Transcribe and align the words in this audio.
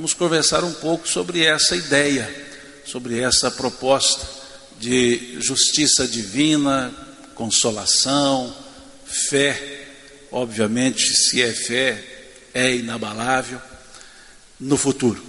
vamos 0.00 0.14
conversar 0.14 0.64
um 0.64 0.72
pouco 0.72 1.06
sobre 1.06 1.44
essa 1.44 1.76
ideia, 1.76 2.26
sobre 2.86 3.20
essa 3.20 3.50
proposta 3.50 4.26
de 4.78 5.38
justiça 5.42 6.08
divina, 6.08 6.90
consolação, 7.34 8.50
fé. 9.04 9.84
Obviamente, 10.32 11.02
se 11.02 11.42
é 11.42 11.52
fé, 11.52 12.02
é 12.54 12.74
inabalável 12.74 13.60
no 14.58 14.78
futuro. 14.78 15.22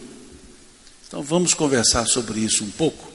Então 1.05 1.21
vamos 1.21 1.53
conversar 1.53 2.05
sobre 2.05 2.39
isso 2.39 2.63
um 2.63 2.71
pouco, 2.71 3.11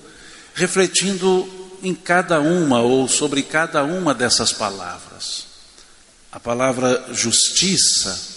refletindo 0.52 1.48
em 1.82 1.94
cada 1.94 2.38
uma 2.38 2.82
ou 2.82 3.08
sobre 3.08 3.42
cada 3.42 3.82
uma 3.82 4.12
dessas 4.12 4.52
palavras. 4.52 5.46
A 6.30 6.38
palavra 6.38 7.06
justiça, 7.14 8.35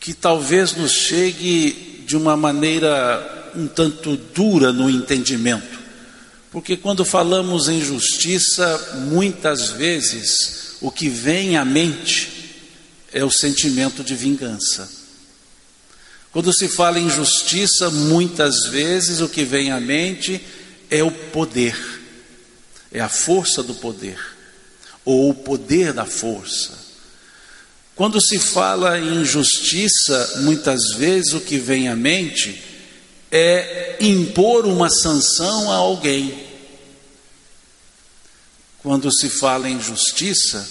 que 0.00 0.14
talvez 0.14 0.74
nos 0.74 0.92
chegue 0.92 2.02
de 2.06 2.16
uma 2.16 2.36
maneira 2.36 3.52
um 3.54 3.68
tanto 3.68 4.16
dura 4.16 4.72
no 4.72 4.88
entendimento, 4.88 5.78
porque 6.50 6.76
quando 6.76 7.04
falamos 7.04 7.68
em 7.68 7.80
justiça, 7.84 8.98
muitas 9.10 9.70
vezes 9.70 10.76
o 10.80 10.90
que 10.90 11.08
vem 11.08 11.56
à 11.56 11.64
mente 11.64 12.40
é 13.12 13.24
o 13.24 13.30
sentimento 13.30 14.02
de 14.02 14.14
vingança. 14.14 14.90
Quando 16.32 16.52
se 16.52 16.68
fala 16.68 16.98
em 16.98 17.10
justiça, 17.10 17.90
muitas 17.90 18.66
vezes 18.66 19.20
o 19.20 19.28
que 19.28 19.44
vem 19.44 19.70
à 19.70 19.80
mente 19.80 20.40
é 20.88 21.02
o 21.02 21.10
poder, 21.10 21.76
é 22.90 23.00
a 23.00 23.08
força 23.08 23.62
do 23.62 23.74
poder, 23.74 24.18
ou 25.04 25.30
o 25.30 25.34
poder 25.34 25.92
da 25.92 26.06
força. 26.06 26.79
Quando 27.94 28.20
se 28.20 28.38
fala 28.38 28.98
em 28.98 29.24
justiça, 29.24 30.40
muitas 30.42 30.94
vezes 30.96 31.32
o 31.32 31.40
que 31.40 31.58
vem 31.58 31.88
à 31.88 31.96
mente 31.96 32.62
é 33.30 33.96
impor 34.00 34.66
uma 34.66 34.88
sanção 34.88 35.70
a 35.70 35.76
alguém. 35.76 36.48
Quando 38.78 39.12
se 39.12 39.28
fala 39.28 39.68
em 39.68 39.80
justiça, 39.80 40.66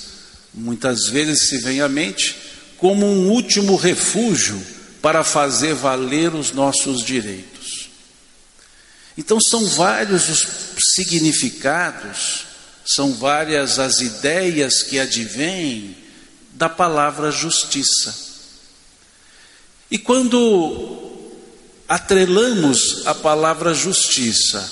muitas 0.54 1.08
vezes 1.08 1.48
se 1.48 1.60
vem 1.60 1.82
à 1.82 1.88
mente 1.88 2.36
como 2.78 3.06
um 3.06 3.30
último 3.30 3.76
refúgio 3.76 4.60
para 5.02 5.24
fazer 5.24 5.74
valer 5.74 6.34
os 6.34 6.52
nossos 6.52 7.04
direitos. 7.04 7.90
Então, 9.18 9.40
são 9.40 9.66
vários 9.68 10.30
os 10.30 10.48
significados, 10.96 12.46
são 12.86 13.14
várias 13.14 13.78
as 13.78 14.00
ideias 14.00 14.82
que 14.82 14.98
advêm 14.98 15.96
da 16.60 16.68
palavra 16.68 17.32
justiça. 17.32 18.14
E 19.90 19.98
quando 19.98 21.10
atrelamos 21.88 23.08
a 23.08 23.16
palavra 23.16 23.74
justiça 23.74 24.70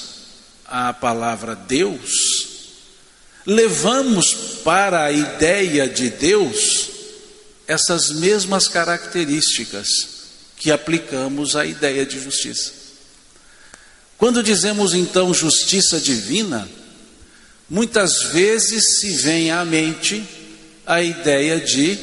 à 0.66 0.92
palavra 0.92 1.56
Deus, 1.56 2.58
levamos 3.46 4.34
para 4.66 5.06
a 5.06 5.14
ideia 5.14 5.88
de 5.88 6.10
Deus 6.10 6.90
essas 7.66 8.12
mesmas 8.12 8.68
características 8.68 9.88
que 10.58 10.72
aplicamos 10.72 11.56
à 11.56 11.66
ideia 11.66 12.06
de 12.06 12.22
justiça. 12.22 12.74
Quando 14.18 14.44
dizemos 14.44 14.94
então 14.94 15.34
justiça 15.34 16.02
divina, 16.02 16.68
muitas 17.70 18.24
vezes 18.24 19.00
se 19.00 19.12
vem 19.12 19.52
à 19.52 19.64
mente 19.64 20.37
a 20.88 21.02
ideia 21.02 21.60
de 21.60 22.00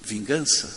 vingança. 0.00 0.70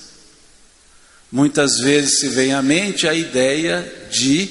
Muitas 1.32 1.80
vezes 1.80 2.20
se 2.20 2.30
vem 2.30 2.54
à 2.54 2.62
mente 2.62 3.08
a 3.08 3.14
ideia 3.14 4.08
de 4.12 4.50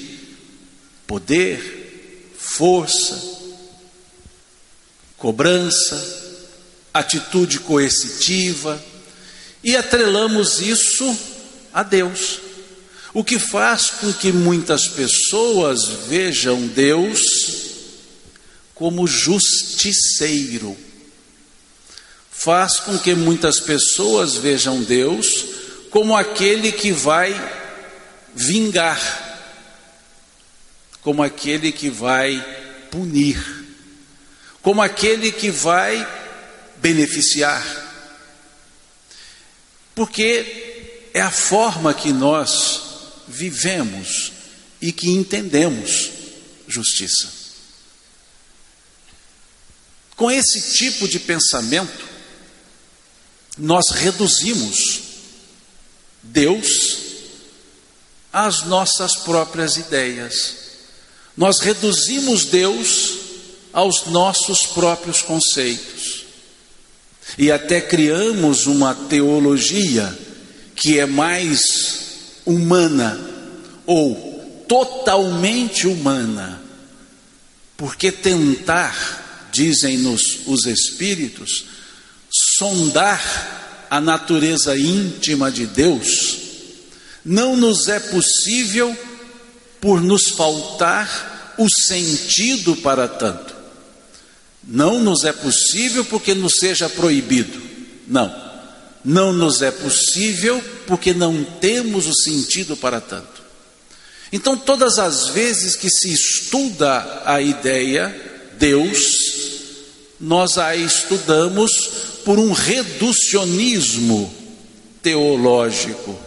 poder, 1.05 2.33
força, 2.37 3.21
cobrança, 5.17 6.41
atitude 6.93 7.59
coercitiva, 7.59 8.81
e 9.61 9.75
atrelamos 9.75 10.61
isso 10.61 11.17
a 11.73 11.83
Deus. 11.83 12.39
O 13.13 13.23
que 13.23 13.39
faz 13.39 13.89
com 13.89 14.11
que 14.11 14.31
muitas 14.31 14.87
pessoas 14.87 15.85
vejam 16.07 16.65
Deus 16.67 17.21
como 18.73 19.05
justiceiro. 19.05 20.75
Faz 22.43 22.77
com 22.81 22.99
que 22.99 23.15
muitas 23.15 23.61
pessoas 23.61 24.35
vejam 24.35 24.83
Deus 24.83 25.45
como 25.89 26.13
aquele 26.13 26.73
que 26.73 26.91
vai 26.91 27.33
vingar, 28.35 28.99
como 31.01 31.23
aquele 31.23 31.71
que 31.71 31.89
vai 31.89 32.43
punir, 32.91 33.41
como 34.61 34.81
aquele 34.81 35.31
que 35.31 35.49
vai 35.49 36.05
beneficiar. 36.81 37.63
Porque 39.95 41.09
é 41.13 41.21
a 41.21 41.31
forma 41.31 41.93
que 41.93 42.11
nós 42.11 42.81
vivemos 43.25 44.33
e 44.81 44.91
que 44.91 45.09
entendemos 45.11 46.11
justiça. 46.67 47.29
Com 50.17 50.29
esse 50.29 50.73
tipo 50.73 51.07
de 51.07 51.21
pensamento, 51.21 52.12
nós 53.57 53.89
reduzimos 53.89 55.01
Deus 56.21 56.99
às 58.31 58.63
nossas 58.63 59.15
próprias 59.15 59.77
ideias. 59.77 60.55
Nós 61.37 61.59
reduzimos 61.59 62.45
Deus 62.45 63.13
aos 63.71 64.05
nossos 64.07 64.65
próprios 64.65 65.21
conceitos. 65.21 66.25
E 67.37 67.51
até 67.51 67.81
criamos 67.81 68.65
uma 68.65 68.93
teologia 68.93 70.17
que 70.75 70.99
é 70.99 71.05
mais 71.05 71.61
humana 72.45 73.19
ou 73.85 74.65
totalmente 74.67 75.87
humana, 75.87 76.61
porque 77.77 78.11
tentar, 78.11 79.49
dizem-nos 79.51 80.47
os 80.47 80.65
Espíritos, 80.65 81.65
sondar 82.57 83.85
a 83.89 84.01
natureza 84.01 84.77
íntima 84.77 85.51
de 85.51 85.65
Deus, 85.65 86.37
não 87.23 87.55
nos 87.55 87.87
é 87.87 87.99
possível 87.99 88.95
por 89.79 90.01
nos 90.01 90.29
faltar 90.29 91.55
o 91.57 91.69
sentido 91.69 92.75
para 92.77 93.07
tanto. 93.07 93.53
Não 94.65 94.99
nos 94.99 95.23
é 95.23 95.33
possível 95.33 96.05
porque 96.05 96.33
nos 96.33 96.53
seja 96.59 96.89
proibido. 96.89 97.61
Não 98.07 98.43
não 99.03 99.33
nos 99.33 99.61
é 99.61 99.69
possível 99.69 100.63
porque 100.87 101.13
não 101.13 101.43
temos 101.43 102.07
o 102.07 102.13
sentido 102.13 102.77
para 102.77 103.01
tanto. 103.01 103.43
Então, 104.31 104.57
todas 104.57 104.97
as 104.97 105.27
vezes 105.27 105.75
que 105.75 105.89
se 105.89 106.11
estuda 106.11 107.21
a 107.25 107.41
ideia 107.41 108.15
Deus, 108.57 108.99
nós 110.19 110.57
a 110.57 110.75
estudamos 110.75 112.12
por 112.23 112.39
um 112.39 112.51
reducionismo 112.51 114.33
teológico, 115.01 116.17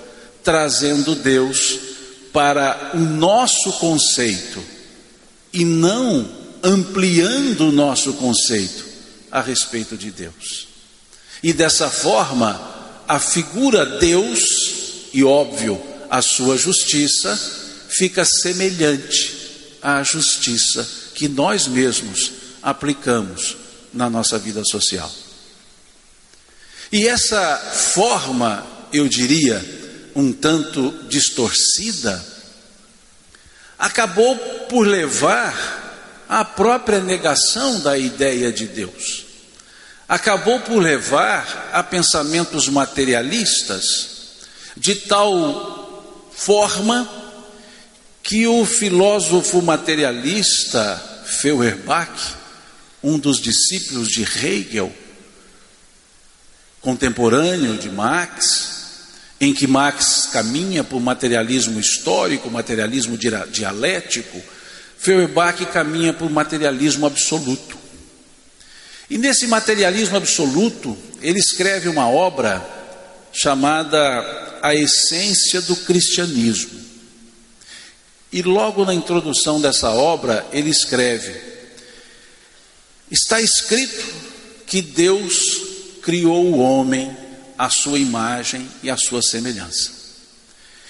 trazendo 0.43 1.15
Deus 1.15 1.79
para 2.33 2.93
o 2.95 2.99
nosso 2.99 3.73
conceito 3.75 4.63
e 5.53 5.65
não 5.65 6.29
ampliando 6.63 7.69
o 7.69 7.73
nosso 7.73 8.13
conceito 8.15 8.85
a 9.31 9.41
respeito 9.41 9.97
de 9.97 10.11
Deus. 10.11 10.69
E 11.43 11.53
dessa 11.53 11.89
forma, 11.89 12.61
a 13.09 13.19
figura 13.19 13.87
Deus 13.99 15.09
e 15.13 15.25
óbvio 15.25 15.81
a 16.11 16.21
sua 16.21 16.57
justiça 16.57 17.37
fica 17.89 18.25
semelhante 18.25 19.35
à 19.81 20.03
justiça 20.03 20.87
que 21.15 21.29
nós 21.29 21.67
mesmos 21.67 22.33
aplicamos 22.63 23.57
na 23.95 24.11
nossa 24.11 24.39
vida 24.39 24.63
social. 24.65 25.11
E 26.93 27.09
essa 27.09 27.57
forma, 27.57 28.65
eu 28.93 29.09
diria, 29.09 29.65
um 30.15 30.33
tanto 30.33 30.93
distorcida, 31.09 32.25
acabou 33.79 34.37
por 34.69 34.87
levar 34.87 36.25
à 36.29 36.45
própria 36.45 37.01
negação 37.01 37.81
da 37.81 37.99
ideia 37.99 38.53
de 38.53 38.67
Deus. 38.67 39.25
Acabou 40.09 40.61
por 40.61 40.81
levar 40.81 41.71
a 41.73 41.83
pensamentos 41.83 42.69
materialistas, 42.69 44.09
de 44.77 44.95
tal 44.95 46.31
forma 46.33 47.09
que 48.23 48.47
o 48.47 48.65
filósofo 48.65 49.61
materialista 49.61 51.03
Feuerbach, 51.25 52.35
um 53.03 53.19
dos 53.19 53.41
discípulos 53.41 54.09
de 54.09 54.23
Hegel, 54.23 54.93
contemporâneo 56.87 57.77
de 57.77 57.91
Marx, 57.91 58.69
em 59.41 59.53
que 59.53 59.67
Marx 59.67 60.29
caminha 60.33 60.85
por 60.85 61.01
materialismo 61.01 61.81
histórico, 61.81 62.49
materialismo 62.49 63.19
dialético, 63.19 64.41
Feuerbach 64.97 65.67
caminha 65.67 66.13
por 66.13 66.31
materialismo 66.31 67.05
absoluto. 67.05 67.77
E 69.11 69.19
nesse 69.19 69.49
materialismo 69.49 70.17
absoluto, 70.17 70.97
ele 71.21 71.41
escreve 71.41 71.89
uma 71.89 72.09
obra 72.09 72.65
chamada 73.33 74.61
A 74.63 74.73
Essência 74.73 75.61
do 75.63 75.75
Cristianismo. 75.75 76.79
E 78.33 78.43
logo 78.43 78.85
na 78.85 78.95
introdução 78.95 79.61
dessa 79.61 79.91
obra, 79.91 80.47
ele 80.53 80.71
escreve: 80.71 81.35
Está 83.11 83.41
escrito 83.41 84.05
que 84.67 84.81
Deus 84.81 85.56
criou 86.07 86.47
o 86.47 86.59
homem 86.61 87.11
à 87.59 87.69
sua 87.69 87.99
imagem 87.99 88.71
e 88.81 88.89
à 88.89 88.97
sua 88.97 89.21
semelhança. 89.21 89.91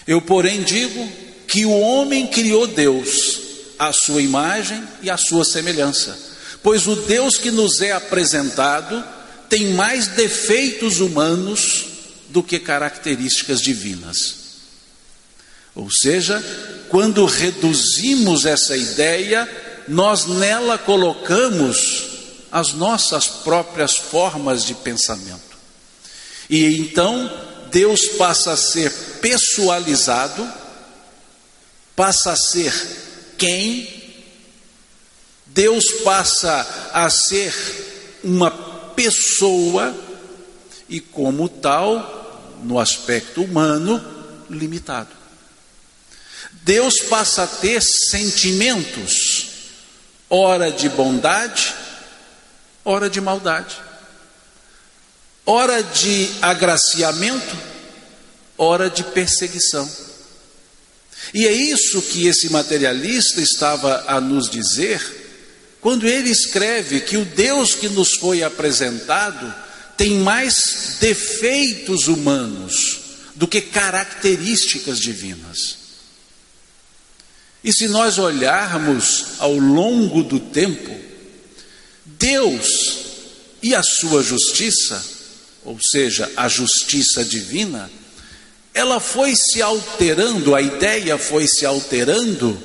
Eu, 0.07 0.21
porém, 0.21 0.63
digo 0.63 1.11
que 1.49 1.65
o 1.65 1.71
homem 1.71 2.27
criou 2.27 2.67
Deus 2.67 3.41
à 3.79 3.95
sua 3.95 4.21
imagem 4.21 4.79
e 5.01 5.09
à 5.09 5.17
sua 5.17 5.43
semelhança, 5.43 6.19
pois 6.63 6.87
o 6.87 6.95
Deus 6.95 7.39
que 7.39 7.51
nos 7.51 7.81
é 7.81 7.93
apresentado 7.93 9.03
tem 9.49 9.73
mais 9.73 10.09
defeitos 10.09 11.01
humanos 11.01 11.87
do 12.29 12.43
que 12.43 12.59
características 12.59 13.63
divinas. 13.63 14.35
Ou 15.75 15.91
seja, 15.91 16.45
quando 16.91 17.25
reduzimos 17.25 18.45
essa 18.45 18.77
ideia, 18.77 19.49
nós 19.89 20.27
nela 20.27 20.77
colocamos 20.77 22.16
as 22.51 22.73
nossas 22.73 23.27
próprias 23.27 23.97
formas 23.97 24.65
de 24.65 24.75
pensamento. 24.75 25.57
E 26.49 26.79
então 26.79 27.31
Deus 27.71 28.01
passa 28.19 28.53
a 28.53 28.57
ser 28.57 28.91
pessoalizado, 29.21 30.47
passa 31.95 32.33
a 32.33 32.37
ser 32.37 32.73
quem, 33.37 33.97
Deus 35.47 35.85
passa 36.05 36.91
a 36.93 37.09
ser 37.11 37.55
uma 38.23 38.51
pessoa 38.51 39.95
e, 40.89 41.01
como 41.01 41.49
tal, 41.49 42.59
no 42.63 42.79
aspecto 42.79 43.43
humano, 43.43 44.03
limitado. 44.49 45.11
Deus 46.63 47.01
passa 47.09 47.45
a 47.45 47.47
ter 47.47 47.83
sentimentos, 47.83 49.49
ora 50.29 50.71
de 50.71 50.89
bondade, 50.89 51.75
ora 52.87 53.11
de 53.11 53.21
maldade, 53.21 53.77
ora 55.45 55.83
de 55.83 56.31
agraciamento, 56.41 57.57
ora 58.57 58.89
de 58.89 59.03
perseguição. 59.03 59.91
E 61.35 61.49
é 61.49 61.53
isso 61.53 62.01
que 62.01 62.29
esse 62.29 62.49
materialista 62.49 63.41
estava 63.41 64.05
a 64.07 64.21
nos 64.21 64.49
dizer 64.49 65.03
quando 65.81 66.07
ele 66.07 66.31
escreve 66.31 67.01
que 67.01 67.17
o 67.17 67.25
Deus 67.25 67.75
que 67.75 67.89
nos 67.89 68.15
foi 68.15 68.45
apresentado 68.45 69.53
tem 69.97 70.21
mais 70.21 70.99
defeitos 71.01 72.07
humanos 72.07 73.01
do 73.35 73.49
que 73.49 73.61
características 73.61 75.01
divinas. 75.01 75.77
E 77.65 77.73
se 77.73 77.89
nós 77.89 78.17
olharmos 78.17 79.27
ao 79.41 79.57
longo 79.57 80.23
do 80.23 80.39
tempo, 80.39 81.06
Deus 82.19 83.07
e 83.63 83.75
a 83.75 83.83
sua 83.83 84.23
justiça, 84.23 85.03
ou 85.65 85.79
seja, 85.81 86.31
a 86.37 86.49
justiça 86.49 87.25
divina, 87.25 87.91
ela 88.73 89.01
foi 89.01 89.35
se 89.35 89.63
alterando, 89.63 90.55
a 90.55 90.61
ideia 90.61 91.17
foi 91.17 91.47
se 91.47 91.65
alterando 91.65 92.57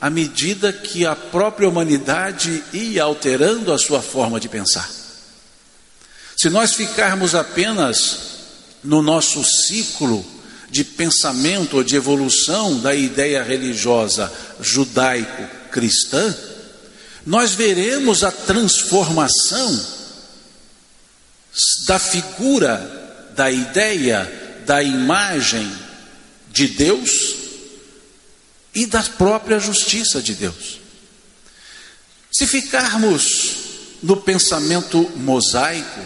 à 0.00 0.10
medida 0.10 0.72
que 0.72 1.06
a 1.06 1.16
própria 1.16 1.68
humanidade 1.68 2.62
ia 2.72 3.02
alterando 3.02 3.72
a 3.72 3.78
sua 3.78 4.02
forma 4.02 4.38
de 4.38 4.48
pensar. 4.48 4.88
Se 6.36 6.50
nós 6.50 6.74
ficarmos 6.74 7.34
apenas 7.34 8.18
no 8.84 9.00
nosso 9.00 9.42
ciclo 9.42 10.24
de 10.70 10.84
pensamento 10.84 11.78
ou 11.78 11.82
de 11.82 11.96
evolução 11.96 12.78
da 12.78 12.94
ideia 12.94 13.42
religiosa 13.42 14.30
judaico-cristã, 14.60 16.36
nós 17.26 17.54
veremos 17.54 18.22
a 18.22 18.30
transformação 18.30 19.86
da 21.86 21.98
figura, 21.98 23.28
da 23.34 23.50
ideia 23.50 24.44
da 24.64 24.82
imagem 24.82 25.72
de 26.50 26.68
Deus 26.68 27.36
e 28.74 28.84
da 28.86 29.02
própria 29.02 29.58
justiça 29.58 30.20
de 30.20 30.34
Deus. 30.34 30.80
Se 32.32 32.46
ficarmos 32.46 33.56
no 34.02 34.16
pensamento 34.18 35.10
mosaico, 35.16 36.00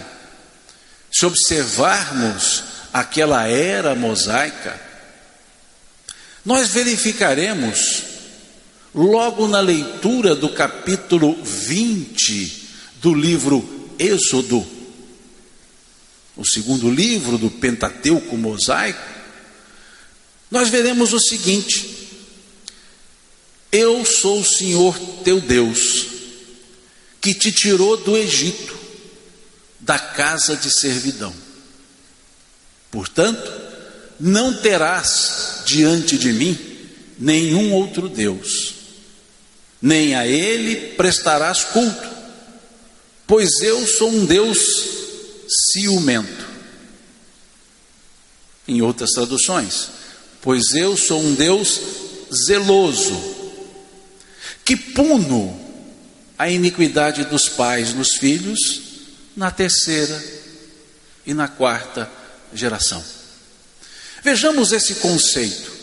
se 1.10 1.26
observarmos 1.26 2.64
aquela 2.92 3.46
era 3.46 3.94
mosaica, 3.94 4.78
nós 6.44 6.68
verificaremos, 6.68 7.99
logo 8.94 9.46
na 9.46 9.60
leitura 9.60 10.34
do 10.34 10.48
capítulo 10.48 11.34
20 11.42 12.68
do 13.00 13.14
livro 13.14 13.88
Êxodo, 13.98 14.66
o 16.36 16.44
segundo 16.44 16.90
livro 16.90 17.38
do 17.38 17.50
Pentateuco 17.50 18.36
mosaico, 18.36 19.20
nós 20.50 20.68
veremos 20.68 21.12
o 21.12 21.20
seguinte: 21.20 22.08
Eu 23.70 24.04
sou 24.04 24.40
o 24.40 24.44
Senhor 24.44 24.98
teu 25.22 25.40
Deus, 25.40 26.06
que 27.20 27.34
te 27.34 27.52
tirou 27.52 27.96
do 27.96 28.16
Egito, 28.16 28.76
da 29.78 29.98
casa 29.98 30.56
de 30.56 30.70
servidão. 30.70 31.34
Portanto, 32.90 33.50
não 34.18 34.60
terás 34.60 35.62
diante 35.64 36.18
de 36.18 36.32
mim 36.32 36.58
nenhum 37.18 37.72
outro 37.72 38.08
Deus, 38.08 38.79
nem 39.80 40.14
a 40.14 40.26
ele 40.26 40.94
prestarás 40.94 41.64
culto, 41.64 42.08
pois 43.26 43.60
eu 43.62 43.86
sou 43.86 44.10
um 44.10 44.26
Deus 44.26 44.58
ciumento. 45.72 46.48
Em 48.68 48.82
outras 48.82 49.10
traduções, 49.10 49.88
pois 50.40 50.74
eu 50.74 50.96
sou 50.96 51.20
um 51.20 51.34
Deus 51.34 51.80
zeloso, 52.46 53.18
que 54.64 54.76
puno 54.76 55.58
a 56.38 56.48
iniquidade 56.48 57.24
dos 57.24 57.48
pais 57.48 57.92
nos 57.94 58.16
filhos 58.16 58.58
na 59.36 59.50
terceira 59.50 60.22
e 61.26 61.34
na 61.34 61.48
quarta 61.48 62.10
geração. 62.52 63.04
Vejamos 64.22 64.72
esse 64.72 64.96
conceito. 64.96 65.79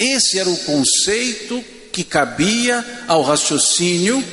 Esse 0.00 0.38
era 0.38 0.48
o 0.48 0.56
conceito 0.56 1.62
que 1.92 2.02
cabia 2.02 3.04
ao 3.06 3.20
raciocínio 3.22 4.24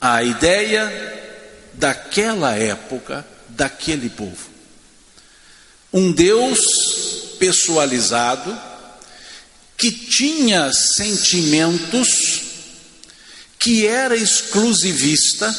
a 0.00 0.22
ideia 0.22 0.90
daquela 1.74 2.56
época, 2.56 3.26
daquele 3.50 4.08
povo. 4.08 4.48
Um 5.92 6.10
Deus 6.10 7.36
pessoalizado, 7.38 8.58
que 9.76 9.90
tinha 9.90 10.72
sentimentos, 10.72 12.40
que 13.58 13.86
era 13.86 14.16
exclusivista. 14.16 15.54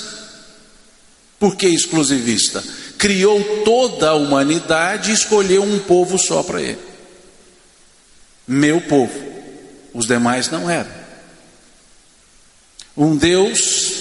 Por 1.39 1.55
que 1.55 1.67
exclusivista? 1.67 2.63
Criou 2.97 3.63
toda 3.63 4.09
a 4.09 4.15
humanidade 4.15 5.11
e 5.11 5.13
escolheu 5.13 5.61
um 5.61 5.77
povo 5.79 6.17
só 6.17 6.41
para 6.41 6.61
ele. 6.63 6.94
Meu 8.47 8.81
povo. 8.81 9.33
Os 9.93 10.05
demais 10.05 10.49
não 10.49 10.69
eram. 10.69 10.91
Um 12.97 13.15
Deus 13.15 13.91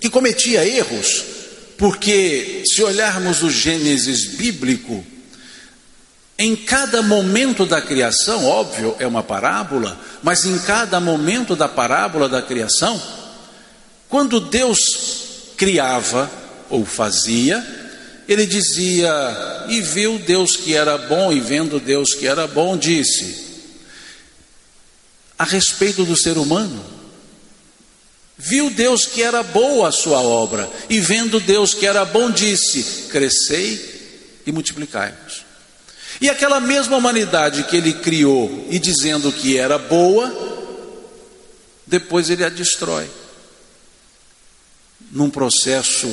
que 0.00 0.08
cometia 0.08 0.66
erros, 0.66 1.24
porque 1.76 2.62
se 2.66 2.82
olharmos 2.82 3.42
o 3.42 3.50
Gênesis 3.50 4.26
bíblico, 4.36 5.04
em 6.38 6.56
cada 6.56 7.02
momento 7.02 7.66
da 7.66 7.82
criação, 7.82 8.46
óbvio, 8.46 8.96
é 8.98 9.06
uma 9.06 9.22
parábola, 9.22 10.00
mas 10.22 10.46
em 10.46 10.58
cada 10.60 10.98
momento 10.98 11.54
da 11.54 11.68
parábola 11.68 12.30
da 12.30 12.40
criação, 12.40 13.00
quando 14.08 14.40
Deus 14.40 14.78
criava 15.58 16.30
ou 16.70 16.86
fazia, 16.86 17.62
ele 18.26 18.46
dizia: 18.46 19.10
E 19.68 19.82
viu 19.82 20.18
Deus 20.18 20.56
que 20.56 20.74
era 20.74 20.96
bom, 20.96 21.30
e 21.30 21.40
vendo 21.40 21.78
Deus 21.78 22.14
que 22.14 22.26
era 22.26 22.46
bom, 22.46 22.74
disse: 22.74 23.49
A 25.40 25.44
respeito 25.44 26.04
do 26.04 26.14
ser 26.14 26.36
humano, 26.36 26.84
Viu 28.42 28.70
Deus 28.70 29.04
que 29.04 29.22
era 29.22 29.42
boa 29.42 29.88
a 29.88 29.92
sua 29.92 30.18
obra, 30.22 30.66
e 30.88 30.98
vendo 30.98 31.38
Deus 31.38 31.74
que 31.74 31.86
era 31.86 32.06
bom, 32.06 32.30
disse: 32.30 33.08
Crescei 33.10 34.40
e 34.46 34.50
multiplicai-vos. 34.50 35.44
E 36.22 36.30
aquela 36.30 36.58
mesma 36.58 36.96
humanidade 36.96 37.64
que 37.64 37.76
ele 37.76 37.92
criou 37.92 38.66
e 38.70 38.78
dizendo 38.78 39.30
que 39.30 39.58
era 39.58 39.76
boa, 39.76 40.32
depois 41.86 42.30
ele 42.30 42.42
a 42.42 42.48
destrói. 42.48 43.10
Num 45.12 45.28
processo 45.28 46.08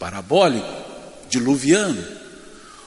parabólico, 0.00 0.66
diluviano, 1.30 2.04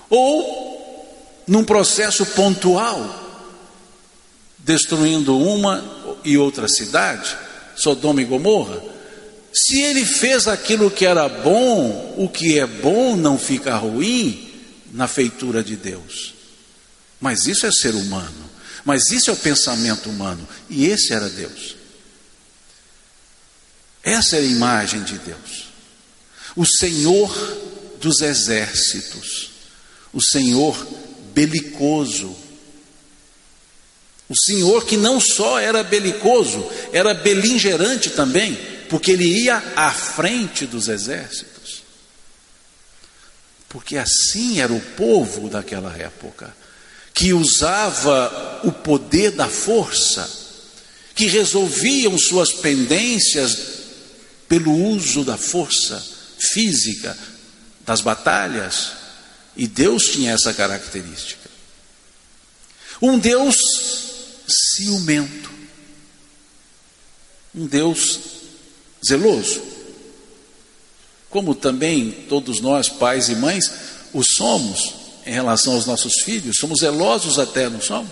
ou 0.09 1.43
num 1.47 1.63
processo 1.63 2.25
pontual, 2.25 3.24
destruindo 4.65 5.37
uma 5.37 6.19
e 6.23 6.37
outra 6.37 6.67
cidade, 6.67 7.37
Sodoma 7.75 8.19
e 8.21 8.25
Gomorra, 8.25 8.81
se 9.53 9.79
ele 9.79 10.03
fez 10.03 10.47
aquilo 10.47 10.89
que 10.89 11.05
era 11.05 11.29
bom, 11.29 12.15
o 12.17 12.27
que 12.27 12.59
é 12.59 12.65
bom 12.65 13.15
não 13.15 13.37
fica 13.37 13.77
ruim 13.77 14.51
na 14.91 15.07
feitura 15.07 15.63
de 15.63 15.75
Deus. 15.75 16.33
Mas 17.21 17.45
isso 17.45 17.65
é 17.67 17.71
ser 17.71 17.93
humano, 17.93 18.49
mas 18.83 19.11
isso 19.11 19.29
é 19.29 19.33
o 19.33 19.37
pensamento 19.37 20.09
humano, 20.09 20.45
e 20.67 20.87
esse 20.87 21.13
era 21.13 21.29
Deus. 21.29 21.75
Essa 24.03 24.37
é 24.37 24.39
a 24.39 24.43
imagem 24.43 25.03
de 25.03 25.17
Deus. 25.19 25.69
O 26.55 26.65
Senhor 26.65 27.31
dos 28.01 28.21
exércitos, 28.21 29.51
o 30.11 30.21
Senhor 30.21 30.75
belicoso, 31.33 32.35
o 34.27 34.35
Senhor 34.35 34.85
que 34.85 34.97
não 34.97 35.19
só 35.19 35.59
era 35.59 35.83
belicoso, 35.83 36.67
era 36.91 37.13
beligerante 37.13 38.09
também, 38.09 38.55
porque 38.89 39.11
ele 39.11 39.25
ia 39.25 39.57
à 39.75 39.91
frente 39.91 40.65
dos 40.65 40.87
exércitos. 40.87 41.83
Porque 43.69 43.97
assim 43.97 44.59
era 44.59 44.73
o 44.73 44.79
povo 44.79 45.47
daquela 45.47 45.95
época, 45.95 46.55
que 47.13 47.33
usava 47.33 48.61
o 48.63 48.71
poder 48.71 49.31
da 49.31 49.47
força, 49.47 50.29
que 51.13 51.27
resolviam 51.27 52.17
suas 52.17 52.51
pendências 52.51 53.57
pelo 54.49 54.73
uso 54.73 55.23
da 55.23 55.37
força 55.37 56.03
física, 56.39 57.17
das 57.85 58.01
batalhas, 58.01 58.91
e 59.55 59.67
Deus 59.67 60.03
tinha 60.05 60.33
essa 60.33 60.53
característica. 60.53 61.49
Um 63.01 63.19
Deus 63.19 63.55
ciumento, 64.47 65.51
um 67.53 67.65
Deus 67.65 68.19
zeloso, 69.07 69.61
como 71.29 71.53
também 71.53 72.11
todos 72.29 72.59
nós, 72.61 72.89
pais 72.89 73.29
e 73.29 73.35
mães, 73.35 73.69
o 74.13 74.23
somos 74.23 74.93
em 75.25 75.33
relação 75.33 75.73
aos 75.73 75.85
nossos 75.85 76.21
filhos, 76.23 76.57
somos 76.59 76.79
zelosos 76.79 77.39
até, 77.39 77.69
não 77.69 77.81
somos? 77.81 78.11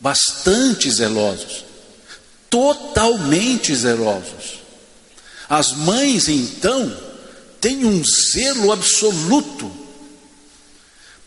Bastante 0.00 0.90
zelosos, 0.90 1.64
totalmente 2.48 3.74
zelosos. 3.74 4.58
As 5.48 5.72
mães, 5.72 6.28
então, 6.28 6.96
têm 7.60 7.84
um 7.84 8.02
zelo 8.04 8.70
absoluto, 8.72 9.70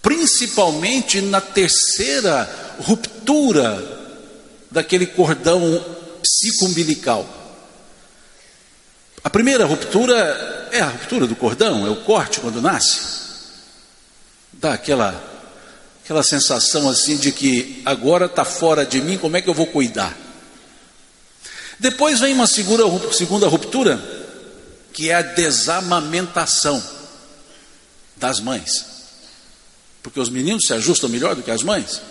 principalmente 0.01 1.21
na 1.21 1.41
terceira 1.41 2.77
ruptura 2.79 4.00
daquele 4.71 5.05
cordão 5.05 5.61
psicumbilical. 6.21 7.27
A 9.23 9.29
primeira 9.29 9.65
ruptura 9.65 10.69
é 10.71 10.79
a 10.79 10.87
ruptura 10.87 11.27
do 11.27 11.35
cordão, 11.35 11.85
é 11.85 11.89
o 11.89 11.97
corte 11.97 12.39
quando 12.39 12.61
nasce. 12.61 13.21
Dá 14.53 14.73
aquela, 14.73 15.21
aquela 16.03 16.23
sensação 16.23 16.89
assim 16.89 17.17
de 17.17 17.31
que 17.31 17.81
agora 17.85 18.25
está 18.25 18.45
fora 18.45 18.85
de 18.85 19.01
mim, 19.01 19.17
como 19.17 19.37
é 19.37 19.41
que 19.41 19.49
eu 19.49 19.53
vou 19.53 19.67
cuidar? 19.67 20.17
Depois 21.79 22.19
vem 22.19 22.33
uma 22.33 22.47
segunda, 22.47 22.83
segunda 23.11 23.47
ruptura, 23.47 23.99
que 24.93 25.09
é 25.09 25.15
a 25.15 25.21
desamamentação 25.21 26.81
das 28.15 28.39
mães. 28.39 28.85
Porque 30.03 30.19
os 30.19 30.29
meninos 30.29 30.65
se 30.65 30.73
ajustam 30.73 31.09
melhor 31.09 31.35
do 31.35 31.43
que 31.43 31.51
as 31.51 31.63
mães. 31.63 32.01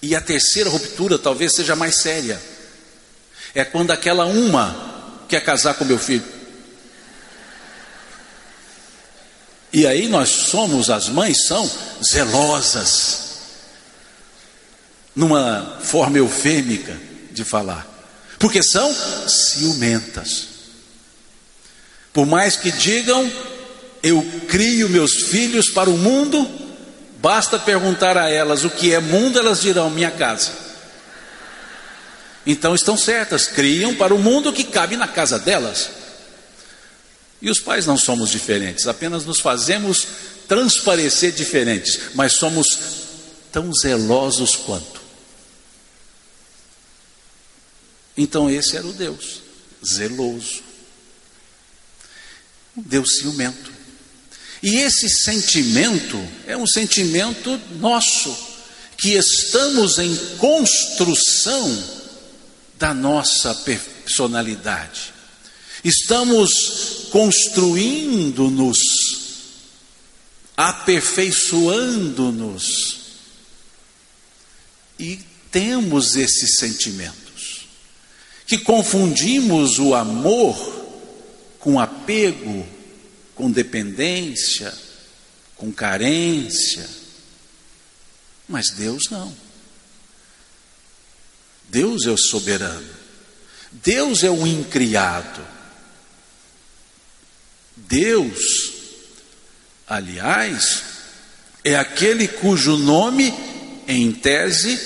E 0.00 0.14
a 0.14 0.20
terceira 0.20 0.70
ruptura 0.70 1.18
talvez 1.18 1.54
seja 1.54 1.74
mais 1.74 1.96
séria. 1.96 2.40
É 3.54 3.64
quando 3.64 3.90
aquela 3.90 4.26
uma 4.26 5.24
quer 5.28 5.42
casar 5.42 5.74
com 5.74 5.84
meu 5.84 5.98
filho. 5.98 6.24
E 9.72 9.86
aí 9.86 10.08
nós 10.08 10.28
somos, 10.28 10.88
as 10.88 11.08
mães 11.08 11.46
são 11.46 11.70
zelosas, 12.02 13.28
numa 15.14 15.78
forma 15.82 16.16
eufêmica 16.16 16.98
de 17.32 17.44
falar, 17.44 17.86
porque 18.38 18.62
são 18.62 18.94
ciumentas. 19.28 20.48
Por 22.12 22.24
mais 22.24 22.56
que 22.56 22.72
digam, 22.72 23.30
eu 24.02 24.24
crio 24.48 24.88
meus 24.88 25.24
filhos 25.24 25.68
para 25.70 25.90
o 25.90 25.98
mundo, 25.98 26.48
Basta 27.20 27.58
perguntar 27.58 28.16
a 28.16 28.30
elas 28.30 28.64
o 28.64 28.70
que 28.70 28.94
é 28.94 29.00
mundo, 29.00 29.38
elas 29.38 29.60
dirão 29.60 29.90
minha 29.90 30.10
casa. 30.10 30.52
Então 32.46 32.74
estão 32.74 32.96
certas, 32.96 33.46
criam 33.46 33.94
para 33.94 34.14
o 34.14 34.18
mundo 34.18 34.52
que 34.52 34.64
cabe 34.64 34.96
na 34.96 35.08
casa 35.08 35.38
delas. 35.38 35.90
E 37.42 37.50
os 37.50 37.60
pais 37.60 37.86
não 37.86 37.96
somos 37.96 38.30
diferentes, 38.30 38.86
apenas 38.86 39.24
nos 39.24 39.40
fazemos 39.40 40.06
transparecer 40.48 41.32
diferentes, 41.32 42.14
mas 42.14 42.32
somos 42.34 42.78
tão 43.52 43.70
zelosos 43.72 44.56
quanto. 44.56 45.00
Então 48.16 48.48
esse 48.50 48.76
era 48.76 48.86
o 48.86 48.92
Deus, 48.92 49.42
zeloso. 49.84 50.62
Um 52.76 52.82
Deus 52.82 53.16
ciumento. 53.18 53.67
E 54.62 54.76
esse 54.78 55.08
sentimento 55.08 56.16
é 56.46 56.56
um 56.56 56.66
sentimento 56.66 57.60
nosso, 57.78 58.36
que 58.96 59.14
estamos 59.14 59.98
em 59.98 60.16
construção 60.36 61.84
da 62.76 62.92
nossa 62.92 63.54
personalidade. 63.54 65.14
Estamos 65.84 67.06
construindo-nos, 67.10 68.78
aperfeiçoando-nos. 70.56 72.98
E 74.98 75.20
temos 75.52 76.16
esses 76.16 76.56
sentimentos, 76.56 77.68
que 78.44 78.58
confundimos 78.58 79.78
o 79.78 79.94
amor 79.94 80.56
com 81.60 81.78
apego 81.78 82.66
com 83.38 83.48
dependência, 83.48 84.74
com 85.54 85.70
carência. 85.70 86.84
Mas 88.48 88.70
Deus 88.70 89.04
não. 89.12 89.32
Deus 91.68 92.04
é 92.04 92.10
o 92.10 92.18
soberano. 92.18 92.90
Deus 93.70 94.24
é 94.24 94.30
o 94.30 94.44
incriado. 94.44 95.46
Deus, 97.76 98.72
aliás, 99.86 100.82
é 101.62 101.76
aquele 101.76 102.26
cujo 102.26 102.76
nome, 102.76 103.32
em 103.86 104.10
tese, 104.10 104.80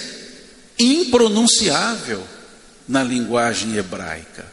impronunciável 0.79 2.23
na 2.87 3.03
linguagem 3.03 3.77
hebraica, 3.77 4.45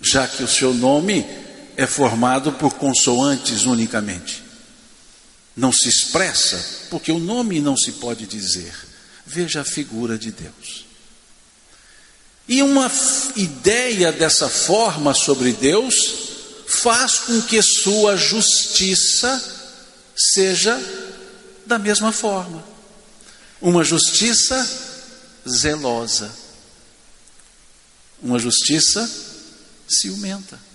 já 0.00 0.28
que 0.28 0.44
o 0.44 0.48
seu 0.48 0.72
nome 0.72 1.45
é 1.76 1.86
formado 1.86 2.52
por 2.52 2.74
consoantes 2.74 3.64
unicamente. 3.64 4.42
Não 5.54 5.72
se 5.72 5.88
expressa, 5.88 6.88
porque 6.90 7.12
o 7.12 7.18
nome 7.18 7.60
não 7.60 7.76
se 7.76 7.92
pode 7.92 8.26
dizer. 8.26 8.74
Veja 9.26 9.60
a 9.60 9.64
figura 9.64 10.18
de 10.18 10.30
Deus. 10.30 10.86
E 12.48 12.62
uma 12.62 12.90
ideia 13.34 14.12
dessa 14.12 14.48
forma 14.48 15.12
sobre 15.12 15.52
Deus 15.52 15.94
faz 16.66 17.18
com 17.20 17.42
que 17.42 17.60
sua 17.62 18.16
justiça 18.16 19.42
seja 20.16 20.80
da 21.66 21.78
mesma 21.78 22.12
forma. 22.12 22.64
Uma 23.60 23.82
justiça 23.82 24.68
zelosa. 25.48 26.30
Uma 28.22 28.38
justiça 28.38 29.10
ciumenta. 29.88 30.65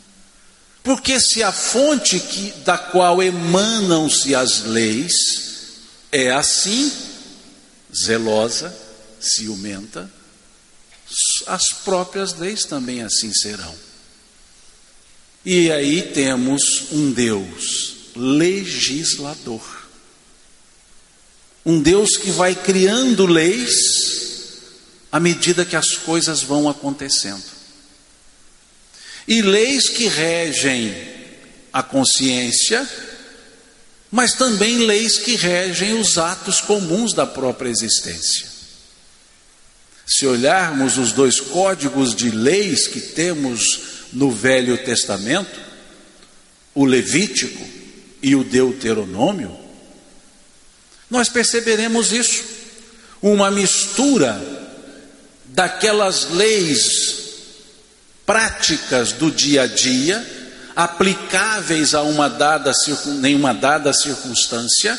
Porque 0.84 1.20
se 1.20 1.44
a 1.44 1.52
fonte 1.52 2.20
que, 2.20 2.52
da 2.64 2.78
qual 2.78 3.22
emanam-se 3.22 4.34
as 4.34 4.64
leis 4.64 5.52
é 6.12 6.32
assim, 6.32 6.92
zelosa, 7.96 8.76
ciumenta, 9.20 10.12
as 11.46 11.70
próprias 11.84 12.34
leis 12.38 12.66
também 12.66 13.04
assim 13.04 13.32
serão. 13.34 13.76
E 15.46 15.72
aí 15.72 16.02
temos 16.14 16.92
um 16.92 17.12
Deus 17.12 17.96
legislador. 18.16 19.62
Um 21.66 21.82
Deus 21.82 22.18
que 22.18 22.32
vai 22.32 22.56
criando 22.56 23.26
leis 23.26 23.76
à 25.12 25.20
medida 25.20 25.66
que 25.66 25.76
as 25.76 25.92
coisas 25.92 26.42
vão 26.42 26.70
acontecendo. 26.70 27.61
E 29.28 29.42
leis 29.42 29.90
que 29.90 30.08
regem 30.08 30.96
a 31.72 31.82
consciência, 31.82 32.88
mas 34.12 34.34
também 34.34 34.80
leis 34.80 35.18
que 35.18 35.36
regem 35.36 35.94
os 35.94 36.18
atos 36.18 36.60
comuns 36.60 37.14
da 37.14 37.26
própria 37.26 37.70
existência. 37.70 38.48
Se 40.06 40.26
olharmos 40.26 40.98
os 40.98 41.14
dois 41.14 41.40
códigos 41.40 42.14
de 42.14 42.30
leis 42.30 42.88
que 42.88 43.00
temos 43.00 43.82
no 44.12 44.30
Velho 44.30 44.78
Testamento, 44.78 45.60
o 46.76 46.84
Levítico 46.84 47.66
e 48.22 48.36
o 48.36 48.44
Deuteronômio, 48.44 49.58
nós 51.10 51.30
perceberemos 51.30 52.12
isso, 52.12 52.44
uma 53.22 53.50
mistura 53.50 54.42
daquelas 55.46 56.30
leis 56.32 57.21
práticas 58.32 59.12
do 59.12 59.30
dia 59.30 59.64
a 59.64 59.68
dia, 59.68 60.26
aplicáveis 60.74 61.94
a 61.94 62.02
uma 62.02 62.30
dada, 62.30 62.72
nenhuma 63.20 63.54
dada 63.54 63.92
circunstância, 63.92 64.98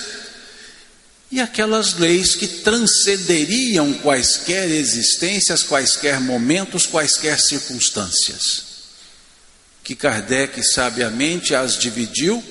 e 1.31 1.41
aquelas 1.41 1.95
leis 1.95 2.35
que 2.35 2.47
transcenderiam 2.47 3.95
quaisquer 3.95 4.69
existências, 4.69 5.63
quaisquer 5.63 6.21
momentos, 6.21 6.87
quaisquer 6.87 7.41
circunstâncias 7.41 8.73
que 9.83 9.97
Kardec 9.97 10.63
sabiamente 10.63 11.55
as 11.55 11.77
dividiu 11.79 12.43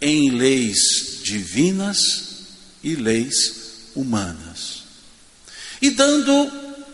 em 0.00 0.30
leis 0.30 1.20
divinas 1.22 2.00
e 2.82 2.94
leis 2.94 3.90
humanas. 3.94 4.84
E 5.80 5.90
dando 5.90 6.50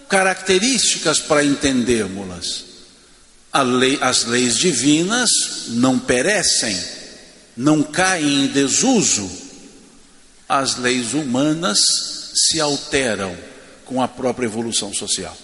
características 0.09 1.21
para 1.21 1.45
entendermos-las. 1.45 2.68
Lei, 3.55 3.99
as 4.01 4.25
leis 4.25 4.57
divinas 4.57 5.31
não 5.69 5.99
perecem, 5.99 6.79
não 7.57 7.83
caem 7.83 8.45
em 8.45 8.47
desuso. 8.49 9.29
As 10.49 10.77
leis 10.77 11.13
humanas 11.13 11.79
se 12.35 12.61
alteram 12.61 13.37
com 13.85 14.03
a 14.03 14.09
própria 14.09 14.47
evolução 14.47 14.93
social. 14.95 15.37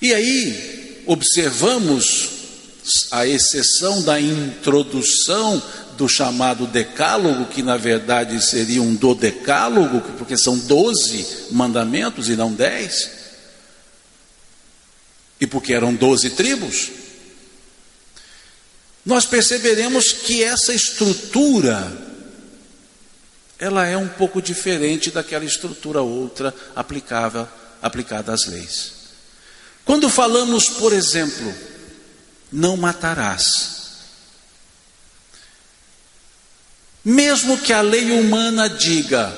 E 0.00 0.14
aí 0.14 1.02
observamos 1.06 2.28
à 3.10 3.26
exceção 3.26 4.02
da 4.02 4.20
introdução 4.20 5.62
do 5.96 6.08
chamado 6.08 6.66
decálogo, 6.66 7.46
que 7.46 7.62
na 7.62 7.76
verdade 7.76 8.42
seria 8.42 8.80
um 8.80 8.94
dodecálogo, 8.94 10.00
porque 10.16 10.36
são 10.36 10.56
doze 10.56 11.26
mandamentos 11.50 12.28
e 12.28 12.36
não 12.36 12.52
dez, 12.52 13.10
e 15.40 15.46
porque 15.46 15.72
eram 15.72 15.94
doze 15.94 16.30
tribos, 16.30 16.90
nós 19.04 19.24
perceberemos 19.24 20.12
que 20.12 20.42
essa 20.42 20.72
estrutura 20.74 22.06
ela 23.58 23.86
é 23.86 23.96
um 23.96 24.08
pouco 24.08 24.40
diferente 24.40 25.10
daquela 25.10 25.44
estrutura 25.44 26.00
outra 26.00 26.54
aplicável, 26.76 27.48
aplicada 27.82 28.32
às 28.32 28.46
leis. 28.46 28.92
Quando 29.84 30.08
falamos, 30.08 30.68
por 30.68 30.92
exemplo, 30.92 31.52
não 32.52 32.76
matarás. 32.76 33.78
Mesmo 37.04 37.58
que 37.58 37.72
a 37.72 37.80
lei 37.80 38.10
humana 38.10 38.68
diga 38.68 39.34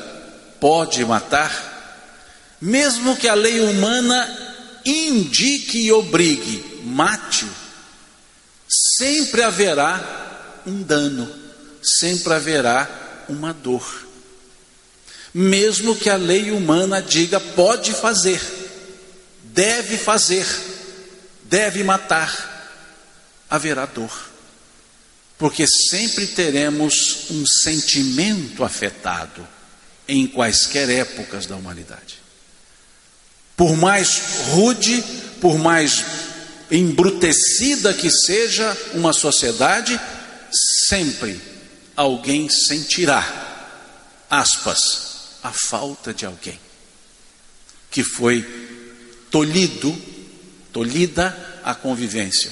pode 0.60 1.04
matar, 1.04 2.58
mesmo 2.60 3.16
que 3.16 3.28
a 3.28 3.34
lei 3.34 3.60
humana 3.60 4.39
indique 4.84 5.78
e 5.78 5.92
obrigue 5.92 6.70
mate, 6.84 7.46
sempre 8.68 9.42
haverá 9.42 10.62
um 10.66 10.82
dano, 10.82 11.30
sempre 11.82 12.32
haverá 12.32 13.24
uma 13.28 13.52
dor. 13.52 14.06
Mesmo 15.32 15.94
que 15.94 16.10
a 16.10 16.16
lei 16.16 16.50
humana 16.50 17.00
diga 17.00 17.38
pode 17.38 17.92
fazer, 17.92 18.40
deve 19.44 19.96
fazer, 19.96 20.46
deve 21.44 21.84
matar, 21.84 22.74
haverá 23.48 23.86
dor, 23.86 24.30
porque 25.38 25.66
sempre 25.66 26.26
teremos 26.26 27.30
um 27.30 27.46
sentimento 27.46 28.64
afetado 28.64 29.46
em 30.08 30.26
quaisquer 30.26 30.90
épocas 30.90 31.46
da 31.46 31.54
humanidade. 31.54 32.19
Por 33.60 33.76
mais 33.76 34.46
rude, 34.52 35.04
por 35.38 35.58
mais 35.58 36.02
embrutecida 36.70 37.92
que 37.92 38.10
seja 38.10 38.74
uma 38.94 39.12
sociedade, 39.12 40.00
sempre 40.88 41.38
alguém 41.94 42.48
sentirá, 42.48 43.22
aspas, 44.30 45.36
a 45.42 45.52
falta 45.52 46.14
de 46.14 46.24
alguém 46.24 46.58
que 47.90 48.02
foi 48.02 48.42
tolhido, 49.30 49.94
tolhida 50.72 51.60
a 51.62 51.74
convivência 51.74 52.50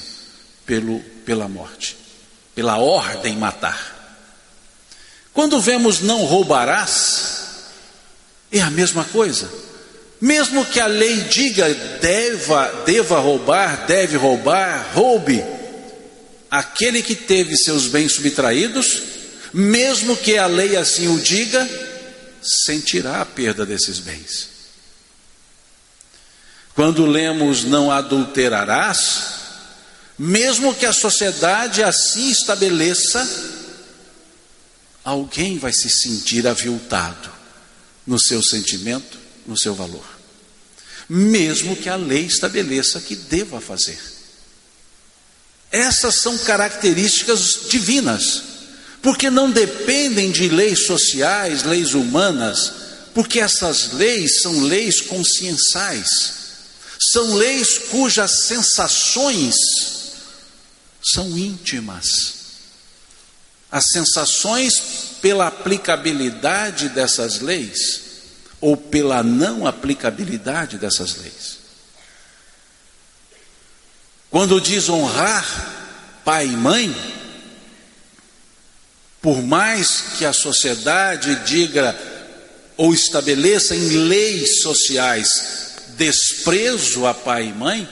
pelo, 0.63 0.99
pela 1.25 1.49
morte, 1.49 1.97
pela 2.53 2.77
ordem 2.77 3.35
matar. 3.35 4.21
Quando 5.33 5.59
vemos 5.59 6.01
não 6.01 6.23
roubarás, 6.25 7.63
é 8.51 8.61
a 8.61 8.69
mesma 8.69 9.03
coisa. 9.05 9.68
Mesmo 10.21 10.65
que 10.65 10.79
a 10.79 10.87
lei 10.87 11.15
diga 11.21 11.73
deva, 12.01 12.83
deva 12.85 13.19
roubar, 13.19 13.85
deve 13.85 14.17
roubar, 14.17 14.91
roube, 14.93 15.43
aquele 16.51 17.01
que 17.01 17.15
teve 17.15 17.55
seus 17.55 17.87
bens 17.87 18.13
subtraídos, 18.15 19.01
mesmo 19.53 20.17
que 20.17 20.37
a 20.37 20.45
lei 20.45 20.75
assim 20.75 21.07
o 21.07 21.19
diga, 21.19 21.67
sentirá 22.41 23.21
a 23.21 23.25
perda 23.25 23.65
desses 23.65 23.99
bens. 23.99 24.49
Quando 26.73 27.05
lemos 27.05 27.63
não 27.63 27.91
adulterarás, 27.91 29.23
mesmo 30.17 30.73
que 30.73 30.85
a 30.85 30.93
sociedade 30.93 31.83
assim 31.83 32.29
estabeleça, 32.29 33.27
alguém 35.03 35.57
vai 35.57 35.73
se 35.73 35.89
sentir 35.89 36.47
aviltado 36.47 37.29
no 38.07 38.19
seu 38.19 38.41
sentimento, 38.41 39.18
no 39.49 39.57
seu 39.57 39.73
valor. 39.73 40.05
Mesmo 41.09 41.75
que 41.75 41.89
a 41.89 41.95
lei 41.95 42.25
estabeleça 42.25 43.01
que 43.01 43.15
deva 43.15 43.59
fazer. 43.59 43.99
Essas 45.71 46.21
são 46.21 46.37
características 46.37 47.67
divinas, 47.67 48.43
porque 49.01 49.29
não 49.29 49.49
dependem 49.49 50.31
de 50.31 50.47
leis 50.47 50.85
sociais, 50.85 51.63
leis 51.63 51.95
humanas, 51.95 52.71
porque 53.13 53.39
essas 53.39 53.93
leis 53.93 54.41
são 54.41 54.61
leis 54.61 55.01
conscienciais, 55.01 56.33
são 57.11 57.33
leis 57.33 57.77
cujas 57.89 58.43
sensações 58.43 59.55
são 61.01 61.35
íntimas. 61.37 62.37
As 63.71 63.85
sensações 63.91 64.73
pela 65.21 65.47
aplicabilidade 65.47 66.89
dessas 66.89 67.39
leis 67.39 68.08
ou 68.61 68.75
pela 68.75 69.23
não 69.23 69.65
aplicabilidade 69.65 70.77
dessas 70.77 71.17
leis. 71.17 71.59
Quando 74.29 74.61
diz 74.61 74.89
honrar 74.89 76.21
pai 76.23 76.45
e 76.45 76.57
mãe, 76.57 76.95
por 79.21 79.41
mais 79.41 80.01
que 80.17 80.25
a 80.25 80.33
sociedade 80.33 81.35
diga 81.45 81.97
ou 82.77 82.93
estabeleça 82.93 83.75
em 83.75 84.07
leis 84.07 84.61
sociais 84.61 85.69
desprezo 85.97 87.05
a 87.05 87.13
pai 87.13 87.47
e 87.47 87.53
mãe, 87.53 87.89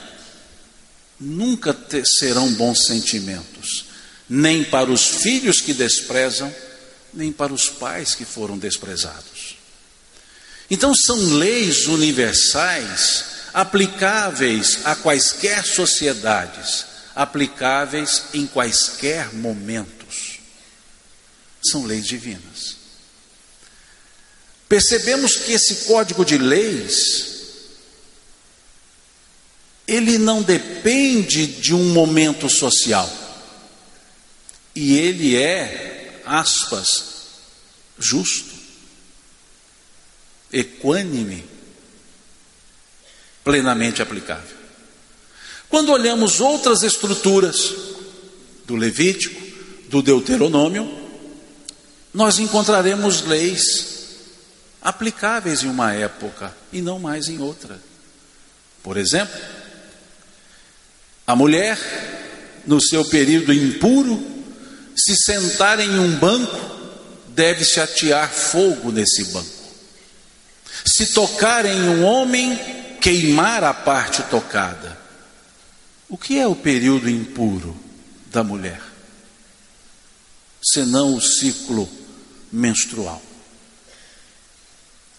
nunca 1.19 1.73
ter, 1.73 2.05
serão 2.05 2.53
bons 2.53 2.85
sentimentos, 2.85 3.85
nem 4.29 4.63
para 4.63 4.89
os 4.89 5.05
filhos 5.05 5.59
que 5.59 5.73
desprezam, 5.73 6.53
nem 7.13 7.31
para 7.31 7.53
os 7.53 7.69
pais 7.69 8.15
que 8.15 8.23
foram 8.23 8.57
desprezados. 8.57 9.36
Então, 10.69 10.93
são 10.93 11.17
leis 11.17 11.87
universais 11.87 13.25
aplicáveis 13.53 14.85
a 14.85 14.95
quaisquer 14.95 15.65
sociedades, 15.65 16.85
aplicáveis 17.15 18.25
em 18.33 18.45
quaisquer 18.45 19.33
momentos. 19.33 20.39
São 21.63 21.85
leis 21.85 22.05
divinas. 22.05 22.77
Percebemos 24.69 25.37
que 25.37 25.53
esse 25.53 25.85
código 25.85 26.25
de 26.25 26.37
leis 26.37 27.37
ele 29.87 30.17
não 30.17 30.43
depende 30.43 31.47
de 31.47 31.73
um 31.73 31.93
momento 31.93 32.49
social. 32.49 33.09
E 34.75 34.97
ele 34.97 35.37
é, 35.37 36.21
aspas, 36.25 37.03
justo, 37.97 38.46
equânime, 40.51 41.43
plenamente 43.43 44.01
aplicável. 44.01 44.57
Quando 45.69 45.91
olhamos 45.91 46.39
outras 46.39 46.83
estruturas 46.83 47.73
do 48.65 48.75
Levítico, 48.75 49.41
do 49.89 50.01
Deuteronômio, 50.01 50.89
nós 52.13 52.39
encontraremos 52.39 53.21
leis 53.21 53.95
aplicáveis 54.81 55.63
em 55.63 55.67
uma 55.67 55.93
época 55.93 56.55
e 56.71 56.81
não 56.81 56.99
mais 56.99 57.27
em 57.27 57.39
outra. 57.39 57.79
Por 58.81 58.95
exemplo, 58.97 59.37
a 61.25 61.35
mulher, 61.35 61.77
no 62.65 62.81
seu 62.81 63.03
período 63.03 63.51
impuro, 63.51 64.25
se 64.95 65.15
sentar 65.15 65.79
em 65.79 65.99
um 65.99 66.15
banco, 66.17 66.57
deve-se 67.27 67.79
atear 67.81 68.31
fogo 68.31 68.91
nesse 68.91 69.25
banco. 69.25 69.56
Se 70.87 71.07
tocar 71.07 71.65
em 71.65 71.81
um 71.81 72.05
homem, 72.05 72.57
queimar 73.01 73.61
a 73.61 73.73
parte 73.73 74.23
tocada. 74.23 74.97
O 76.07 76.17
que 76.17 76.39
é 76.39 76.47
o 76.47 76.55
período 76.55 77.09
impuro 77.09 77.75
da 78.27 78.41
mulher? 78.41 78.81
Senão 80.63 81.13
o 81.13 81.21
ciclo 81.21 81.89
menstrual. 82.49 83.21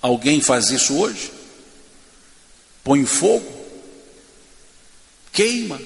Alguém 0.01 0.41
faz 0.41 0.71
isso 0.71 0.97
hoje? 0.97 1.31
Põe 2.83 3.05
fogo? 3.05 3.53
Queima? 5.31 5.79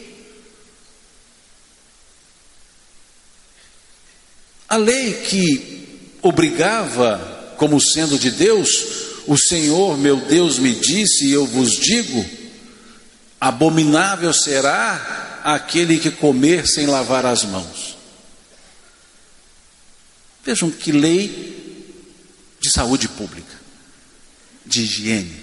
A 4.68 4.77
lei 4.77 5.14
que 5.25 6.16
obrigava, 6.23 7.55
como 7.59 7.81
sendo 7.81 8.16
de 8.16 8.31
Deus, 8.31 9.12
o 9.27 9.37
Senhor 9.37 9.97
meu 9.97 10.17
Deus 10.17 10.59
me 10.59 10.75
disse, 10.75 11.27
e 11.27 11.33
eu 11.33 11.47
vos 11.47 11.73
digo: 11.73 12.25
abominável 13.41 14.33
será 14.33 15.41
aquele 15.45 15.99
que 15.99 16.11
comer 16.11 16.67
sem 16.67 16.87
lavar 16.87 17.27
as 17.27 17.45
mãos. 17.45 17.97
Vejam 20.45 20.71
que 20.71 20.91
lei 20.91 21.87
de 22.61 22.71
saúde 22.71 23.09
pública 23.09 23.61
de 24.65 24.83
higiene. 24.83 25.43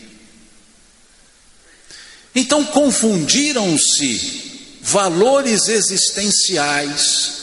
Então 2.33 2.65
confundiram-se 2.65 4.77
valores 4.81 5.67
existenciais 5.67 7.39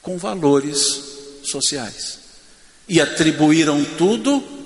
com 0.00 0.16
valores 0.16 0.80
sociais 1.42 2.18
e 2.88 3.00
atribuíram 3.00 3.84
tudo 3.96 4.59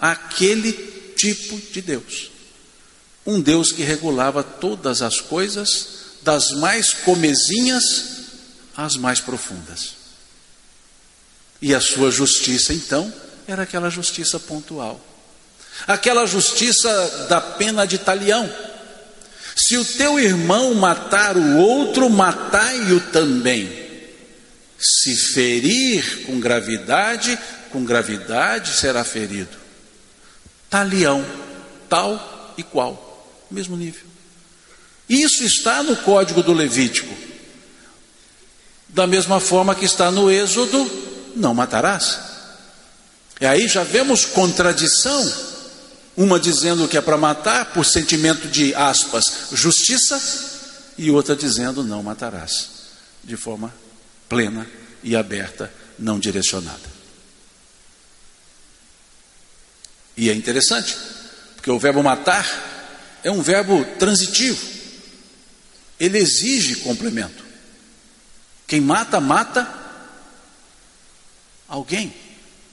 àquele 0.00 0.72
tipo 1.16 1.58
de 1.72 1.80
Deus. 1.80 2.30
Um 3.26 3.40
Deus 3.40 3.72
que 3.72 3.82
regulava 3.82 4.42
todas 4.42 5.02
as 5.02 5.20
coisas, 5.20 5.88
das 6.22 6.50
mais 6.52 6.92
comezinhas 6.92 8.16
às 8.76 8.96
mais 8.96 9.20
profundas. 9.20 9.94
E 11.60 11.74
a 11.74 11.80
sua 11.80 12.10
justiça, 12.10 12.72
então, 12.72 13.12
era 13.46 13.62
aquela 13.62 13.90
justiça 13.90 14.38
pontual 14.38 15.00
aquela 15.86 16.26
justiça 16.26 17.26
da 17.28 17.40
pena 17.40 17.86
de 17.86 17.98
talião. 17.98 18.50
Se 19.56 19.76
o 19.76 19.84
teu 19.84 20.18
irmão 20.20 20.74
matar 20.74 21.36
o 21.36 21.56
outro, 21.56 22.08
matai-o 22.08 23.00
também. 23.00 23.86
Se 24.78 25.16
ferir 25.16 26.24
com 26.26 26.38
gravidade, 26.38 27.38
com 27.70 27.84
gravidade 27.84 28.74
será 28.74 29.02
ferido. 29.02 29.65
Talião, 30.68 31.24
tal 31.88 32.54
e 32.56 32.62
qual, 32.62 33.44
mesmo 33.50 33.76
nível. 33.76 34.06
Isso 35.08 35.44
está 35.44 35.82
no 35.82 35.96
código 35.96 36.42
do 36.42 36.52
Levítico. 36.52 37.14
Da 38.88 39.06
mesma 39.06 39.40
forma 39.40 39.74
que 39.74 39.84
está 39.84 40.10
no 40.10 40.30
Êxodo, 40.30 40.90
não 41.36 41.54
matarás. 41.54 42.18
E 43.40 43.46
aí 43.46 43.68
já 43.68 43.84
vemos 43.84 44.24
contradição 44.24 45.32
uma 46.16 46.40
dizendo 46.40 46.88
que 46.88 46.96
é 46.96 47.00
para 47.00 47.18
matar 47.18 47.72
por 47.72 47.84
sentimento 47.84 48.48
de 48.48 48.74
aspas, 48.74 49.48
justiça, 49.52 50.20
e 50.96 51.10
outra 51.10 51.36
dizendo 51.36 51.84
não 51.84 52.02
matarás, 52.02 52.68
de 53.22 53.36
forma 53.36 53.72
plena 54.28 54.66
e 55.02 55.14
aberta, 55.14 55.70
não 55.98 56.18
direcionada. 56.18 56.95
E 60.16 60.30
é 60.30 60.34
interessante, 60.34 60.96
porque 61.54 61.70
o 61.70 61.78
verbo 61.78 62.02
matar 62.02 62.46
é 63.22 63.30
um 63.30 63.42
verbo 63.42 63.84
transitivo. 63.98 64.64
Ele 65.98 66.18
exige 66.18 66.76
complemento. 66.76 67.44
Quem 68.66 68.80
mata, 68.80 69.20
mata 69.20 69.68
alguém, 71.68 72.14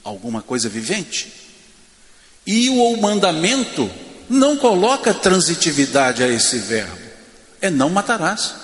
alguma 0.04 0.42
coisa 0.42 0.70
vivente. 0.70 1.32
E 2.46 2.70
o 2.70 2.98
mandamento 2.98 3.90
não 4.30 4.58
coloca 4.58 5.14
transitividade 5.14 6.24
a 6.24 6.28
esse 6.28 6.58
verbo, 6.60 6.98
é 7.62 7.70
não 7.70 7.90
matarás. 7.90 8.56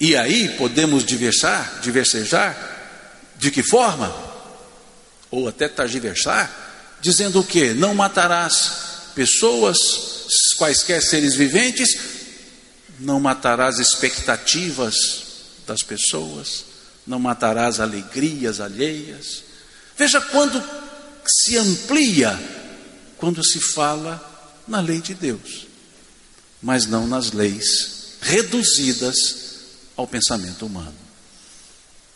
E 0.00 0.16
aí 0.16 0.48
podemos 0.56 1.04
diversar, 1.04 1.80
diversejar, 1.80 2.56
de 3.36 3.50
que 3.50 3.62
forma? 3.62 4.14
Ou 5.30 5.48
até 5.48 5.68
targiversar, 5.68 6.63
dizendo 7.04 7.40
o 7.40 7.44
que? 7.44 7.74
Não 7.74 7.94
matarás 7.94 9.12
pessoas, 9.14 9.76
quaisquer 10.56 11.02
seres 11.02 11.34
viventes, 11.34 11.98
não 12.98 13.20
matarás 13.20 13.78
expectativas 13.78 15.22
das 15.66 15.82
pessoas, 15.82 16.64
não 17.06 17.20
matarás 17.20 17.78
alegrias 17.78 18.58
alheias. 18.58 19.44
Veja 19.98 20.18
quando 20.18 20.62
se 21.26 21.58
amplia 21.58 22.40
quando 23.18 23.44
se 23.44 23.60
fala 23.60 24.62
na 24.66 24.80
lei 24.80 25.02
de 25.02 25.12
Deus, 25.12 25.66
mas 26.62 26.86
não 26.86 27.06
nas 27.06 27.32
leis 27.32 28.16
reduzidas 28.22 29.36
ao 29.94 30.06
pensamento 30.06 30.64
humano. 30.64 30.94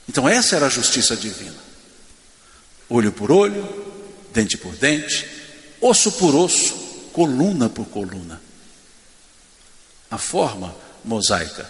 Então, 0.08 0.26
essa 0.26 0.56
era 0.56 0.66
a 0.66 0.70
justiça 0.70 1.14
divina: 1.14 1.56
olho 2.88 3.12
por 3.12 3.30
olho, 3.30 3.87
dente 4.32 4.56
por 4.56 4.74
dente, 4.76 5.28
osso 5.80 6.12
por 6.12 6.34
osso, 6.34 6.74
coluna 7.12 7.68
por 7.68 7.86
coluna. 7.86 8.40
A 10.10 10.18
forma 10.18 10.74
mosaica, 11.04 11.68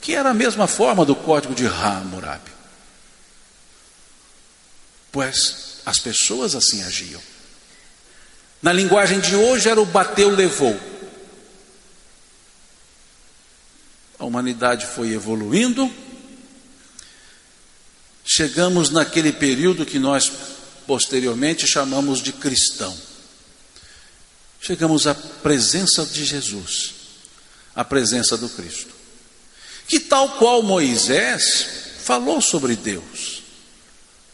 que 0.00 0.14
era 0.14 0.30
a 0.30 0.34
mesma 0.34 0.66
forma 0.66 1.04
do 1.04 1.14
código 1.14 1.54
de 1.54 1.66
Hammurabi. 1.66 2.50
Pois 5.10 5.78
as 5.84 5.98
pessoas 5.98 6.54
assim 6.54 6.82
agiam. 6.82 7.20
Na 8.62 8.72
linguagem 8.72 9.20
de 9.20 9.34
hoje 9.34 9.68
era 9.68 9.80
o 9.80 9.86
bateu, 9.86 10.30
levou. 10.30 10.78
A 14.18 14.24
humanidade 14.24 14.86
foi 14.86 15.12
evoluindo. 15.12 15.90
Chegamos 18.22 18.90
naquele 18.90 19.32
período 19.32 19.86
que 19.86 19.98
nós 19.98 20.30
posteriormente 20.90 21.68
chamamos 21.68 22.20
de 22.20 22.32
cristão. 22.32 22.92
Chegamos 24.60 25.06
à 25.06 25.14
presença 25.14 26.04
de 26.04 26.24
Jesus, 26.24 26.94
à 27.76 27.84
presença 27.84 28.36
do 28.36 28.48
Cristo. 28.48 28.92
Que 29.86 30.00
tal 30.00 30.30
qual 30.30 30.64
Moisés 30.64 31.66
falou 32.02 32.40
sobre 32.40 32.74
Deus 32.74 33.40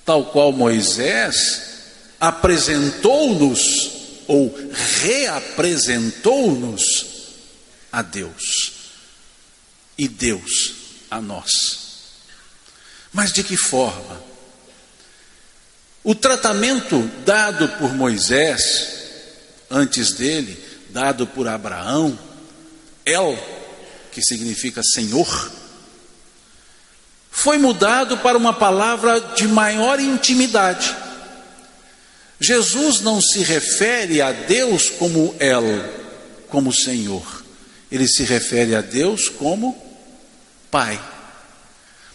tal 0.06 0.24
qual 0.26 0.52
Moisés 0.52 1.62
apresentou-nos 2.20 3.90
ou 4.28 4.54
reapresentou-nos 5.02 6.84
a 7.90 8.02
Deus 8.02 8.72
e 9.98 10.06
Deus 10.06 10.74
a 11.10 11.20
nós. 11.20 11.50
Mas 13.12 13.32
de 13.32 13.42
que 13.42 13.56
forma? 13.56 14.35
O 16.06 16.14
tratamento 16.14 17.02
dado 17.24 17.68
por 17.80 17.92
Moisés, 17.92 18.94
antes 19.68 20.12
dele, 20.12 20.56
dado 20.90 21.26
por 21.26 21.48
Abraão, 21.48 22.16
El, 23.04 23.36
que 24.12 24.22
significa 24.22 24.84
Senhor, 24.84 25.50
foi 27.28 27.58
mudado 27.58 28.18
para 28.18 28.38
uma 28.38 28.52
palavra 28.52 29.18
de 29.18 29.48
maior 29.48 29.98
intimidade. 29.98 30.94
Jesus 32.38 33.00
não 33.00 33.20
se 33.20 33.42
refere 33.42 34.22
a 34.22 34.30
Deus 34.30 34.88
como 34.88 35.34
El, 35.40 35.64
como 36.48 36.72
Senhor. 36.72 37.44
ele 37.90 38.06
se 38.06 38.22
refere 38.22 38.76
a 38.76 38.80
Deus 38.80 39.28
como 39.28 39.76
Pai. 40.70 41.00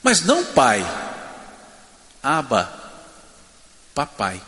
Mas 0.02 0.22
não 0.22 0.46
Pai, 0.46 0.82
Aba, 2.24 2.81
Papai, 3.94 4.42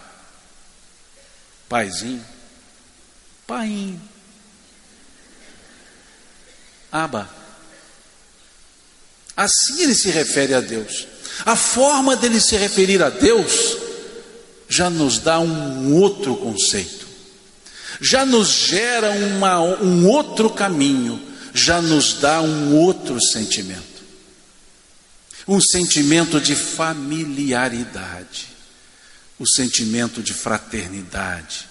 Paizinho, 1.68 2.26
Painho, 3.46 4.02
Aba. 6.92 7.30
Assim 9.36 9.82
ele 9.82 9.96
se 9.96 10.12
refere 10.12 10.54
a 10.54 10.62
Deus. 10.62 11.08
A 11.46 11.56
forma 11.56 12.16
dele 12.16 12.40
se 12.40 12.56
referir 12.56 13.02
a 13.02 13.10
Deus 13.10 13.78
já 14.70 14.90
nos 14.90 15.18
dá 15.18 15.40
um 15.40 15.96
outro 15.96 16.36
conceito, 16.36 17.08
já 18.00 18.26
nos 18.26 18.50
gera 18.50 19.12
uma, 19.12 19.60
um 19.60 20.08
outro 20.08 20.50
caminho, 20.50 21.22
já 21.54 21.82
nos 21.82 22.14
dá 22.16 22.42
um 22.42 22.76
outro 22.76 23.20
sentimento. 23.22 23.82
Um 25.48 25.60
sentimento 25.60 26.40
de 26.40 26.56
familiaridade, 26.56 28.48
o 29.39 29.48
sentimento 29.48 30.22
de 30.22 30.34
fraternidade, 30.34 31.67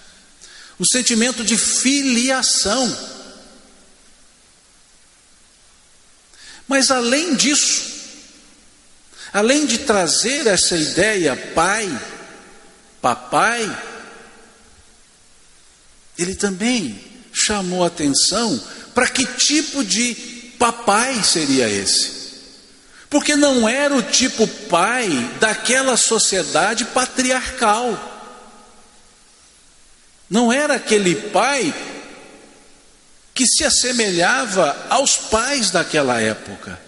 o 0.77 0.85
sentimento 0.85 1.43
de 1.43 1.57
filiação. 1.57 3.21
Mas 6.67 6.91
além 6.91 7.35
disso, 7.35 7.91
além 9.31 9.65
de 9.65 9.79
trazer 9.79 10.47
essa 10.47 10.75
ideia 10.75 11.35
pai, 11.55 11.89
papai, 13.01 13.91
ele 16.17 16.35
também 16.35 17.03
chamou 17.33 17.83
atenção 17.83 18.61
para 18.93 19.07
que 19.07 19.25
tipo 19.25 19.83
de 19.83 20.13
papai 20.59 21.23
seria 21.23 21.67
esse. 21.67 22.22
Porque 23.13 23.35
não 23.35 23.69
era 23.69 23.95
o 23.95 24.01
tipo 24.01 24.47
pai 24.47 25.07
daquela 25.39 25.95
sociedade 25.95 26.83
patriarcal. 26.85 27.95
Não 30.27 30.51
era 30.51 30.77
aquele 30.77 31.13
pai 31.29 31.71
que 33.31 33.45
se 33.45 33.63
assemelhava 33.63 34.87
aos 34.89 35.15
pais 35.15 35.69
daquela 35.69 36.19
época. 36.19 36.81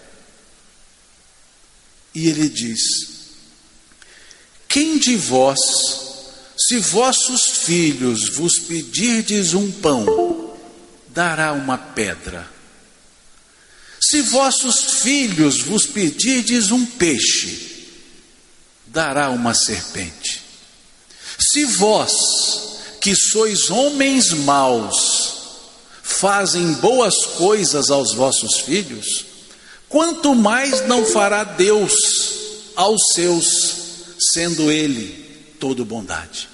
E 2.12 2.28
ele 2.28 2.48
diz: 2.48 2.80
Quem 4.66 4.98
de 4.98 5.14
vós 5.14 5.60
se 6.58 6.78
vossos 6.78 7.58
filhos 7.58 8.30
vos 8.30 8.58
pedirdes 8.58 9.54
um 9.54 9.70
pão, 9.70 10.58
dará 11.06 11.52
uma 11.52 11.78
pedra. 11.78 12.55
Se 14.08 14.22
vossos 14.22 15.00
filhos 15.02 15.62
vos 15.62 15.84
pedirdes 15.84 16.70
um 16.70 16.86
peixe, 16.86 17.88
dará 18.86 19.30
uma 19.30 19.52
serpente. 19.52 20.42
Se 21.40 21.64
vós, 21.64 22.78
que 23.00 23.16
sois 23.16 23.68
homens 23.68 24.30
maus, 24.30 25.34
fazem 26.04 26.74
boas 26.74 27.26
coisas 27.36 27.90
aos 27.90 28.14
vossos 28.14 28.60
filhos, 28.60 29.26
quanto 29.88 30.36
mais 30.36 30.86
não 30.86 31.04
fará 31.04 31.42
Deus 31.42 31.92
aos 32.76 33.08
seus, 33.12 33.74
sendo 34.20 34.70
Ele 34.70 35.56
todo 35.58 35.84
bondade. 35.84 36.48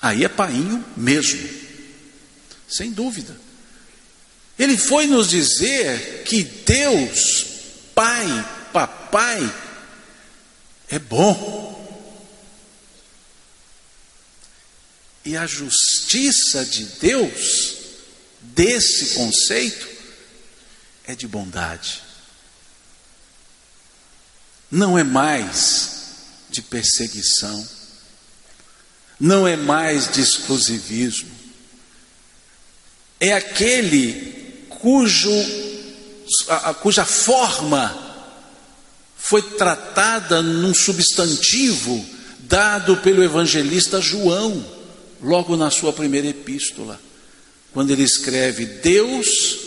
Aí 0.00 0.24
é 0.24 0.28
painho 0.30 0.82
mesmo, 0.96 1.46
sem 2.66 2.90
dúvida. 2.90 3.51
Ele 4.62 4.78
foi 4.78 5.08
nos 5.08 5.28
dizer 5.28 6.22
que 6.22 6.44
Deus, 6.44 7.46
Pai, 7.96 8.24
Papai, 8.72 9.40
é 10.88 11.00
bom. 11.00 11.72
E 15.24 15.36
a 15.36 15.48
justiça 15.48 16.64
de 16.64 16.84
Deus, 16.84 17.74
desse 18.40 19.16
conceito, 19.16 19.88
é 21.08 21.16
de 21.16 21.26
bondade. 21.26 22.00
Não 24.70 24.96
é 24.96 25.02
mais 25.02 25.90
de 26.50 26.62
perseguição, 26.62 27.68
não 29.18 29.44
é 29.44 29.56
mais 29.56 30.12
de 30.12 30.20
exclusivismo, 30.20 31.32
é 33.18 33.32
aquele 33.32 34.41
cujo, 34.82 35.30
a, 36.48 36.74
cuja 36.74 37.04
forma 37.04 37.96
foi 39.16 39.40
tratada 39.40 40.42
num 40.42 40.74
substantivo 40.74 42.04
dado 42.40 42.96
pelo 42.96 43.22
evangelista 43.22 44.00
João, 44.00 44.62
logo 45.22 45.56
na 45.56 45.70
sua 45.70 45.92
primeira 45.92 46.26
epístola, 46.26 47.00
quando 47.72 47.92
ele 47.92 48.02
escreve: 48.02 48.66
Deus 48.66 49.58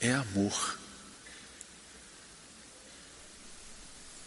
é 0.00 0.12
amor. 0.12 0.78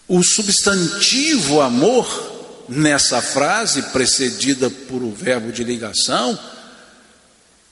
O 0.08 0.24
substantivo 0.24 1.60
amor, 1.60 2.66
nessa 2.70 3.22
frase 3.22 3.82
precedida 3.92 4.70
por 4.70 5.02
o 5.02 5.12
verbo 5.12 5.52
de 5.52 5.64
ligação, 5.64 6.40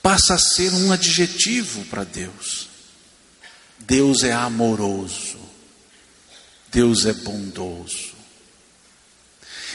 passa 0.05 0.35
a 0.35 0.37
ser 0.37 0.71
um 0.71 0.91
adjetivo 0.91 1.83
para 1.85 2.03
Deus. 2.03 2.69
Deus 3.79 4.21
é 4.21 4.31
amoroso, 4.31 5.39
Deus 6.71 7.07
é 7.07 7.13
bondoso. 7.13 8.13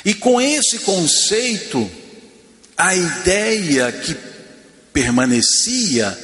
E 0.04 0.14
com 0.14 0.40
esse 0.40 0.78
conceito, 0.84 1.90
a 2.76 2.94
ideia 2.94 3.90
que 3.90 4.16
permanecia 4.92 6.16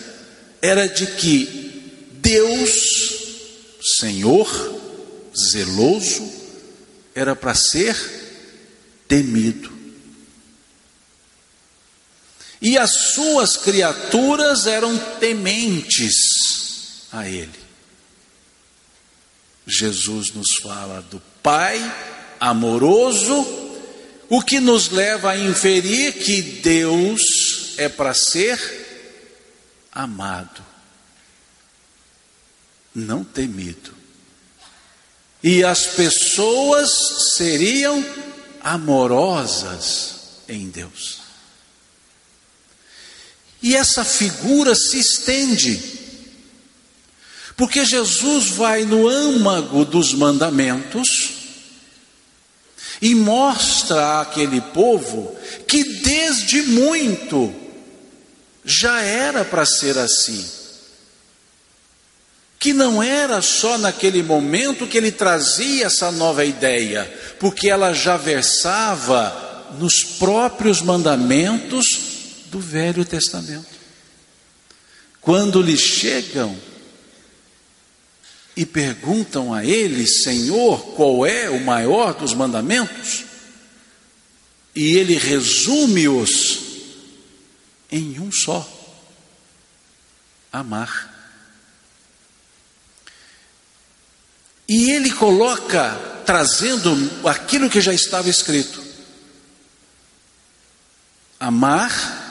era 0.63 0.87
de 0.87 1.09
que 1.09 2.09
Deus, 2.21 2.71
Senhor, 3.99 4.49
zeloso, 5.51 6.33
era 7.13 7.35
para 7.35 7.57
ser 7.57 7.97
temido. 9.09 9.76
E 12.61 12.79
as 12.79 13.13
suas 13.15 13.57
criaturas 13.57 14.67
eram 14.67 14.97
tementes 15.21 16.15
a 17.13 17.29
Ele. 17.29 17.67
Jesus 19.67 20.33
nos 20.33 20.55
fala 20.63 21.03
do 21.03 21.21
Pai 21.43 21.81
amoroso, 22.41 23.47
o 24.29 24.43
que 24.43 24.61
nos 24.61 24.89
leva 24.91 25.33
a 25.33 25.39
inferir 25.39 26.13
que 26.15 26.43
Deus 26.43 27.75
é 27.77 27.89
para 27.89 28.15
ser 28.15 28.59
amado, 29.93 30.65
não 32.95 33.23
temido 33.23 33.97
e 35.47 35.63
as 35.63 35.87
pessoas 35.87 36.91
seriam 37.37 38.05
amorosas 38.65 40.17
em 40.49 40.69
Deus. 40.69 41.21
E 43.67 43.75
essa 43.75 44.05
figura 44.05 44.77
se 44.77 44.97
estende, 44.97 45.83
porque 47.57 47.85
Jesus 47.85 48.51
vai 48.51 48.85
no 48.85 49.09
âmago 49.09 49.85
dos 49.85 50.15
mandamentos 50.15 51.33
e 53.03 53.13
mostra 53.13 54.21
àquele 54.21 54.61
povo 54.61 55.37
que 55.67 55.83
desde 55.83 56.63
muito 56.63 57.53
já 58.65 59.01
era 59.01 59.45
para 59.45 59.67
ser 59.67 59.99
assim. 59.99 60.49
Que 62.61 62.73
não 62.73 63.03
era 63.03 63.43
só 63.43 63.77
naquele 63.79 64.23
momento 64.23 64.87
que 64.87 64.97
ele 64.97 65.11
trazia 65.11 65.87
essa 65.87 66.13
nova 66.13 66.45
ideia, 66.45 67.13
porque 67.41 67.69
ela 67.69 67.93
já 67.93 68.17
versava 68.17 69.75
nos 69.77 70.05
próprios 70.05 70.81
mandamentos 70.81 72.06
do 72.57 72.61
Velho 72.61 73.05
Testamento. 73.05 73.77
Quando 75.21 75.61
lhe 75.61 75.77
chegam 75.77 76.59
e 78.57 78.65
perguntam 78.65 79.53
a 79.53 79.63
ele, 79.63 80.07
Senhor, 80.07 80.95
qual 80.95 81.27
é 81.27 81.51
o 81.51 81.63
maior 81.63 82.15
dos 82.15 82.33
mandamentos? 82.33 83.25
E 84.75 84.97
ele 84.97 85.19
resume-os 85.19 86.61
em 87.93 88.19
um 88.19 88.33
só: 88.33 88.67
amar. 90.51 91.15
E 94.67 94.91
ele 94.93 95.11
coloca, 95.13 96.23
trazendo 96.25 97.29
aquilo 97.29 97.69
que 97.69 97.83
já 97.83 97.93
estava 97.93 98.31
escrito: 98.31 98.83
amar 101.39 102.26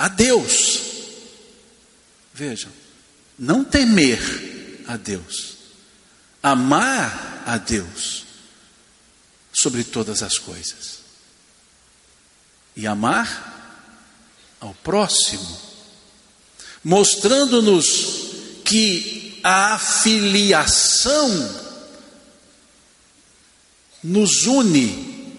a 0.00 0.08
Deus. 0.08 0.80
Vejam, 2.32 2.72
não 3.38 3.62
temer 3.62 4.82
a 4.86 4.96
Deus, 4.96 5.58
amar 6.42 7.42
a 7.44 7.58
Deus 7.58 8.24
sobre 9.52 9.84
todas 9.84 10.22
as 10.22 10.38
coisas 10.38 11.00
e 12.74 12.86
amar 12.86 14.56
ao 14.58 14.72
próximo, 14.72 15.60
mostrando-nos 16.82 18.30
que 18.64 19.38
a 19.44 19.74
afiliação 19.74 21.28
nos 24.02 24.46
une, 24.46 25.36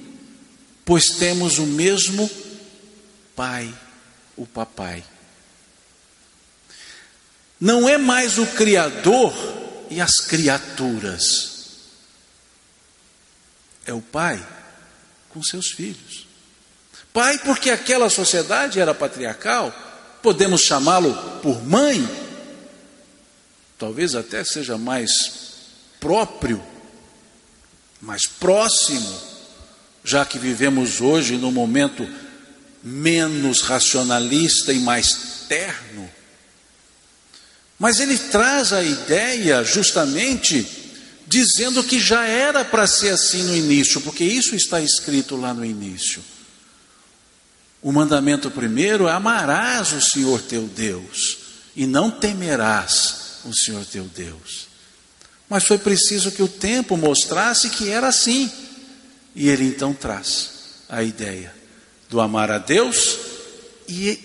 pois 0.86 1.06
temos 1.17 1.58
o 1.58 1.65
mesmo 1.65 2.30
Pai, 3.36 3.74
o 4.41 4.45
Papai. 4.47 5.04
Não 7.60 7.88
é 7.88 7.97
mais 7.97 8.38
o 8.38 8.47
Criador 8.47 9.34
e 9.89 10.01
as 10.01 10.15
criaturas, 10.21 11.51
é 13.86 13.93
o 13.93 14.01
Pai 14.01 14.43
com 15.30 15.43
seus 15.43 15.67
filhos. 15.71 16.27
Pai, 17.13 17.38
porque 17.39 17.69
aquela 17.69 18.10
sociedade 18.10 18.80
era 18.80 18.93
patriarcal, 18.93 19.71
podemos 20.23 20.62
chamá-lo 20.62 21.13
por 21.41 21.62
mãe, 21.63 22.08
talvez 23.77 24.15
até 24.15 24.43
seja 24.43 24.77
mais 24.77 25.12
próprio 25.99 26.71
mais 28.01 28.25
próximo, 28.25 29.21
já 30.04 30.25
que 30.25 30.39
vivemos 30.39 30.99
hoje 30.99 31.38
num 31.38 31.51
momento 31.51 32.10
menos 32.83 33.61
racionalista 33.61 34.73
e 34.73 34.79
mais 34.79 35.45
terno. 35.47 36.09
Mas 37.77 37.99
ele 37.99 38.17
traz 38.17 38.73
a 38.73 38.83
ideia 38.83 39.63
justamente 39.63 40.67
dizendo 41.27 41.83
que 41.83 41.99
já 41.99 42.25
era 42.25 42.63
para 42.63 42.85
ser 42.85 43.09
assim 43.09 43.43
no 43.43 43.55
início, 43.55 44.01
porque 44.01 44.23
isso 44.23 44.55
está 44.55 44.81
escrito 44.81 45.35
lá 45.35 45.53
no 45.53 45.65
início. 45.65 46.23
O 47.81 47.91
mandamento 47.91 48.51
primeiro 48.51 49.07
é: 49.07 49.11
amarás 49.11 49.93
o 49.93 50.01
Senhor 50.01 50.41
teu 50.41 50.67
Deus 50.67 51.39
e 51.75 51.87
não 51.87 52.11
temerás 52.11 53.39
o 53.45 53.53
Senhor 53.53 53.83
teu 53.85 54.03
Deus. 54.03 54.67
Mas 55.49 55.63
foi 55.63 55.77
preciso 55.77 56.31
que 56.31 56.43
o 56.43 56.47
tempo 56.47 56.95
mostrasse 56.95 57.69
que 57.69 57.89
era 57.89 58.07
assim. 58.07 58.51
E 59.35 59.49
ele 59.49 59.65
então 59.65 59.93
traz 59.93 60.49
a 60.87 61.01
ideia 61.01 61.61
do 62.12 62.19
amar 62.19 62.52
a 62.52 62.58
Deus 62.58 63.17
e 63.88 64.19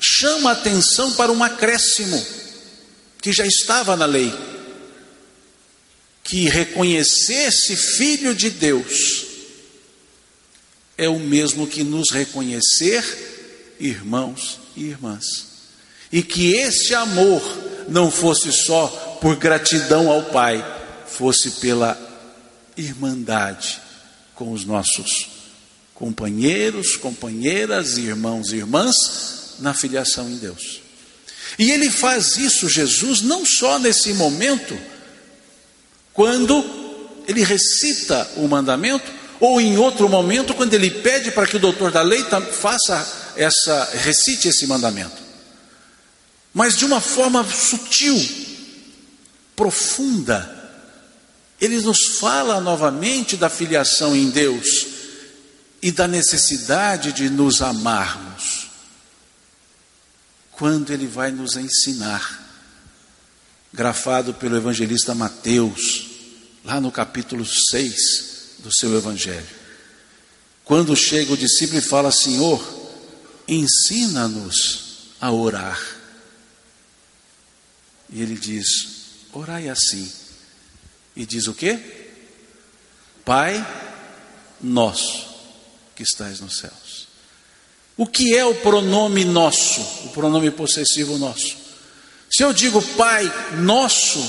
chama 0.00 0.50
a 0.50 0.52
atenção 0.54 1.12
para 1.12 1.30
um 1.30 1.44
acréscimo 1.44 2.26
que 3.20 3.30
já 3.30 3.46
estava 3.46 3.94
na 3.94 4.06
lei. 4.06 4.32
Que 6.24 6.48
reconhecesse 6.48 7.76
filho 7.76 8.34
de 8.34 8.48
Deus 8.48 9.26
é 10.96 11.10
o 11.10 11.20
mesmo 11.20 11.66
que 11.66 11.84
nos 11.84 12.10
reconhecer 12.10 13.04
irmãos 13.78 14.58
e 14.74 14.84
irmãs. 14.84 15.24
E 16.10 16.22
que 16.22 16.54
esse 16.54 16.94
amor 16.94 17.42
não 17.86 18.10
fosse 18.10 18.50
só 18.50 19.18
por 19.20 19.36
gratidão 19.36 20.10
ao 20.10 20.22
Pai, 20.30 20.64
fosse 21.06 21.50
pela 21.52 21.98
irmandade 22.76 23.78
com 24.34 24.52
os 24.52 24.64
nossos 24.64 25.35
companheiros, 25.96 26.96
companheiras, 26.96 27.96
irmãos 27.96 28.52
e 28.52 28.56
irmãs 28.56 29.56
na 29.58 29.74
filiação 29.74 30.28
em 30.28 30.36
Deus. 30.36 30.82
E 31.58 31.70
ele 31.70 31.90
faz 31.90 32.36
isso, 32.36 32.68
Jesus, 32.68 33.22
não 33.22 33.44
só 33.44 33.78
nesse 33.78 34.12
momento, 34.12 34.78
quando 36.12 36.64
ele 37.26 37.42
recita 37.42 38.30
o 38.36 38.46
mandamento, 38.46 39.10
ou 39.40 39.60
em 39.60 39.76
outro 39.78 40.08
momento, 40.08 40.54
quando 40.54 40.74
ele 40.74 40.90
pede 40.90 41.30
para 41.30 41.46
que 41.46 41.56
o 41.56 41.60
doutor 41.60 41.90
da 41.90 42.02
lei 42.02 42.24
faça 42.52 43.32
essa, 43.36 43.90
recite 43.94 44.48
esse 44.48 44.66
mandamento, 44.66 45.22
mas 46.52 46.76
de 46.76 46.84
uma 46.84 47.00
forma 47.00 47.44
sutil, 47.44 48.18
profunda. 49.54 50.54
Ele 51.58 51.80
nos 51.80 52.18
fala 52.18 52.60
novamente 52.60 53.34
da 53.34 53.48
filiação 53.48 54.14
em 54.14 54.28
Deus 54.28 54.85
e 55.86 55.92
da 55.92 56.08
necessidade 56.08 57.12
de 57.12 57.30
nos 57.30 57.62
amarmos. 57.62 58.66
Quando 60.50 60.92
ele 60.92 61.06
vai 61.06 61.30
nos 61.30 61.54
ensinar, 61.54 62.44
grafado 63.72 64.34
pelo 64.34 64.56
evangelista 64.56 65.14
Mateus, 65.14 66.08
lá 66.64 66.80
no 66.80 66.90
capítulo 66.90 67.46
6 67.46 68.56
do 68.58 68.74
seu 68.74 68.96
evangelho. 68.96 69.46
Quando 70.64 70.96
chega 70.96 71.32
o 71.32 71.36
discípulo 71.36 71.78
e 71.78 71.82
fala: 71.82 72.10
Senhor, 72.10 72.60
ensina-nos 73.46 75.12
a 75.20 75.30
orar. 75.30 75.80
E 78.10 78.20
ele 78.20 78.34
diz: 78.34 78.66
Orai 79.32 79.68
assim. 79.68 80.10
E 81.14 81.24
diz 81.24 81.46
o 81.46 81.54
que? 81.54 81.78
Pai 83.24 83.64
nosso 84.60 85.35
que 85.96 86.02
estás 86.02 86.38
nos 86.38 86.58
céus. 86.58 87.08
O 87.96 88.06
que 88.06 88.36
é 88.36 88.44
o 88.44 88.54
pronome 88.54 89.24
nosso? 89.24 89.80
O 90.04 90.10
pronome 90.10 90.50
possessivo 90.50 91.18
nosso. 91.18 91.56
Se 92.30 92.44
eu 92.44 92.52
digo 92.52 92.80
Pai 92.80 93.32
nosso, 93.58 94.24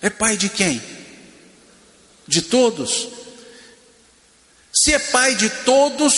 é 0.00 0.08
Pai 0.08 0.36
de 0.36 0.48
quem? 0.48 0.80
De 2.26 2.40
todos. 2.40 3.08
Se 4.72 4.94
é 4.94 4.98
Pai 4.98 5.34
de 5.34 5.50
todos, 5.50 6.14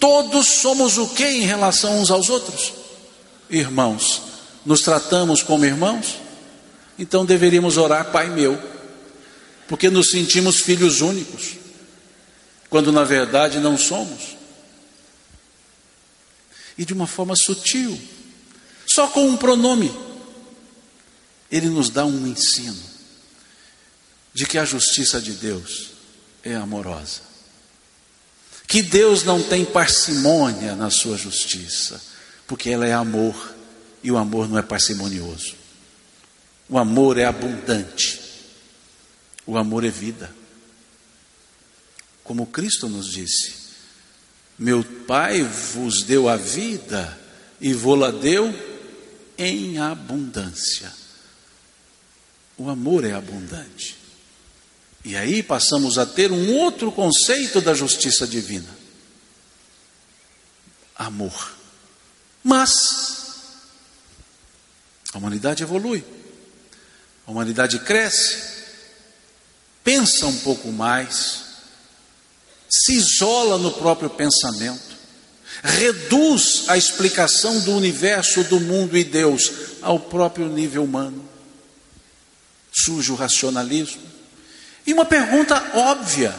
todos 0.00 0.46
somos 0.46 0.96
o 0.96 1.08
que 1.08 1.24
em 1.24 1.42
relação 1.42 2.00
uns 2.00 2.10
aos 2.10 2.28
outros? 2.30 2.72
Irmãos. 3.48 4.22
Nos 4.64 4.80
tratamos 4.80 5.42
como 5.42 5.64
irmãos? 5.64 6.16
então 7.00 7.24
deveríamos 7.24 7.78
orar, 7.78 8.12
Pai 8.12 8.28
meu, 8.28 8.60
porque 9.66 9.88
nos 9.88 10.10
sentimos 10.10 10.60
filhos 10.60 11.00
únicos, 11.00 11.52
quando 12.70 12.92
na 12.92 13.04
verdade 13.04 13.58
não 13.58 13.76
somos. 13.76 14.36
E 16.78 16.84
de 16.84 16.94
uma 16.94 17.06
forma 17.06 17.34
sutil, 17.36 18.00
só 18.86 19.08
com 19.08 19.28
um 19.28 19.36
pronome, 19.36 19.94
ele 21.50 21.68
nos 21.68 21.90
dá 21.90 22.06
um 22.06 22.26
ensino 22.26 22.80
de 24.32 24.46
que 24.46 24.56
a 24.56 24.64
justiça 24.64 25.20
de 25.20 25.32
Deus 25.32 25.90
é 26.42 26.54
amorosa, 26.54 27.20
que 28.66 28.80
Deus 28.80 29.24
não 29.24 29.42
tem 29.42 29.64
parcimônia 29.64 30.76
na 30.76 30.90
sua 30.90 31.18
justiça, 31.18 32.00
porque 32.46 32.70
ela 32.70 32.86
é 32.86 32.92
amor 32.92 33.54
e 34.02 34.10
o 34.10 34.16
amor 34.16 34.48
não 34.48 34.56
é 34.56 34.62
parcimonioso. 34.62 35.54
O 36.68 36.78
amor 36.78 37.18
é 37.18 37.24
abundante. 37.24 38.20
O 39.44 39.58
amor 39.58 39.84
é 39.84 39.90
vida. 39.90 40.39
Como 42.30 42.46
Cristo 42.46 42.88
nos 42.88 43.10
disse: 43.10 43.54
Meu 44.56 44.84
Pai 44.84 45.42
vos 45.42 46.04
deu 46.04 46.28
a 46.28 46.36
vida 46.36 47.18
e 47.60 47.72
vô-la 47.72 48.12
deu 48.12 48.54
em 49.36 49.78
abundância. 49.78 50.92
O 52.56 52.70
amor 52.70 53.04
é 53.04 53.14
abundante. 53.14 53.96
E 55.04 55.16
aí 55.16 55.42
passamos 55.42 55.98
a 55.98 56.06
ter 56.06 56.30
um 56.30 56.54
outro 56.54 56.92
conceito 56.92 57.60
da 57.60 57.74
justiça 57.74 58.28
divina: 58.28 58.78
amor. 60.94 61.56
Mas 62.44 62.70
a 65.12 65.18
humanidade 65.18 65.64
evolui. 65.64 66.04
A 67.26 67.30
humanidade 67.32 67.80
cresce, 67.80 68.66
pensa 69.82 70.28
um 70.28 70.38
pouco 70.38 70.70
mais, 70.70 71.49
se 72.70 72.92
isola 72.94 73.58
no 73.58 73.72
próprio 73.72 74.08
pensamento, 74.08 74.96
reduz 75.62 76.64
a 76.68 76.76
explicação 76.76 77.60
do 77.60 77.74
universo, 77.76 78.44
do 78.44 78.60
mundo 78.60 78.96
e 78.96 79.04
Deus 79.04 79.50
ao 79.82 79.98
próprio 79.98 80.46
nível 80.46 80.84
humano. 80.84 81.28
Surge 82.72 83.10
o 83.10 83.16
racionalismo. 83.16 84.02
E 84.86 84.92
uma 84.92 85.04
pergunta 85.04 85.72
óbvia, 85.74 86.34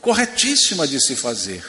corretíssima 0.00 0.88
de 0.88 1.00
se 1.00 1.14
fazer: 1.14 1.64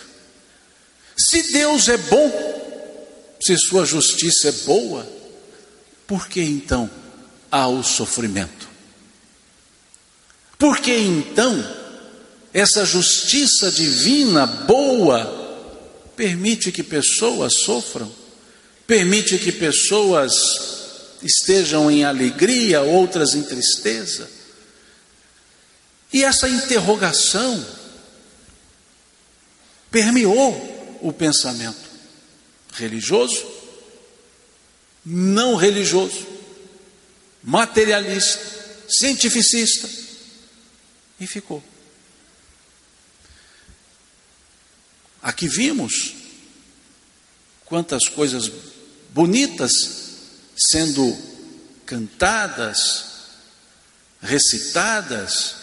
se 1.17 1.51
Deus 1.51 1.89
é 1.89 1.97
bom, 1.97 3.37
se 3.41 3.57
Sua 3.57 3.85
justiça 3.85 4.49
é 4.49 4.51
boa, 4.51 5.07
por 6.07 6.27
que 6.27 6.41
então 6.41 6.89
ao 7.51 7.83
sofrimento. 7.83 8.67
Porque 10.57 10.93
então, 10.93 11.78
essa 12.53 12.85
justiça 12.85 13.71
divina 13.71 14.45
boa 14.45 15.37
permite 16.15 16.71
que 16.71 16.83
pessoas 16.83 17.53
sofram, 17.63 18.11
permite 18.85 19.37
que 19.37 19.51
pessoas 19.51 20.33
estejam 21.21 21.89
em 21.91 22.03
alegria, 22.03 22.81
outras 22.81 23.33
em 23.33 23.43
tristeza. 23.43 24.29
E 26.11 26.23
essa 26.23 26.49
interrogação 26.49 27.65
permeou 29.91 30.99
o 31.01 31.13
pensamento 31.13 31.89
religioso, 32.73 33.45
não 35.05 35.55
religioso, 35.55 36.25
materialista, 37.43 38.43
cientificista, 38.89 39.87
e 41.19 41.27
ficou. 41.27 41.63
Aqui 45.22 45.47
vimos 45.47 46.15
quantas 47.65 48.07
coisas 48.07 48.51
bonitas 49.09 49.72
sendo 50.57 51.17
cantadas, 51.86 53.05
recitadas, 54.22 55.55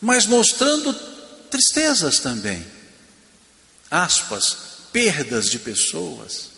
mas 0.00 0.26
mostrando 0.26 0.92
tristezas 1.50 2.20
também. 2.20 2.64
Aspas, 3.90 4.56
perdas 4.92 5.50
de 5.50 5.58
pessoas. 5.58 6.50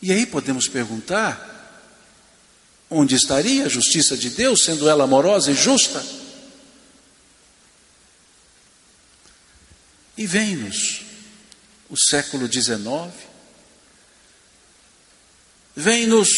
E 0.00 0.12
aí 0.12 0.24
podemos 0.24 0.68
perguntar: 0.68 1.84
onde 2.88 3.14
estaria 3.16 3.66
a 3.66 3.68
justiça 3.68 4.16
de 4.16 4.30
Deus, 4.30 4.64
sendo 4.64 4.88
ela 4.88 5.04
amorosa 5.04 5.50
e 5.50 5.54
justa? 5.54 6.04
E 10.18 10.26
vem-nos 10.26 11.02
o 11.88 11.96
século 11.96 12.52
XIX, 12.52 13.14
vem-nos 15.76 16.28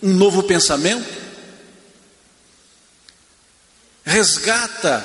um 0.00 0.14
novo 0.14 0.44
pensamento, 0.44 1.04
resgata 4.04 5.04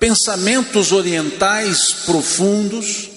pensamentos 0.00 0.90
orientais 0.90 1.92
profundos, 2.04 3.08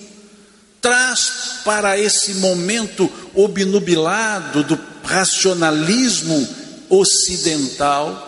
traz 0.79 1.61
para 1.65 1.97
esse 1.97 2.35
momento 2.35 3.11
obnubilado 3.33 4.63
do 4.63 4.79
racionalismo 5.03 6.47
ocidental 6.87 8.27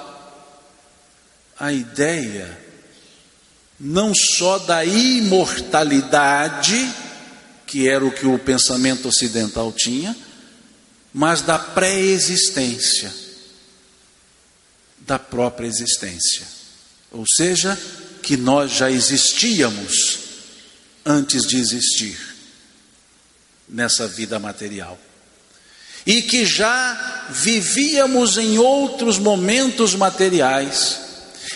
a 1.60 1.72
ideia 1.72 2.63
não 3.84 4.16
só 4.16 4.58
da 4.60 4.86
imortalidade, 4.86 6.90
que 7.68 7.90
era 7.90 8.06
o 8.06 8.12
que 8.12 8.26
o 8.26 8.40
pensamento 8.40 9.10
ocidental 9.10 9.74
tinha, 9.74 10.16
mas 11.14 11.42
da 11.42 11.60
pré-existência, 11.60 13.14
da 15.00 15.20
própria 15.20 15.68
existência. 15.68 16.48
Ou 17.12 17.26
seja, 17.28 17.78
que 18.22 18.38
nós 18.38 18.72
já 18.72 18.90
existíamos 18.90 20.20
antes 21.06 21.46
de 21.46 21.58
existir 21.58 22.18
nessa 23.68 24.08
vida 24.08 24.40
material. 24.40 24.98
E 26.06 26.22
que 26.22 26.46
já 26.46 27.28
vivíamos 27.32 28.38
em 28.38 28.58
outros 28.58 29.20
momentos 29.20 29.94
materiais 29.94 31.04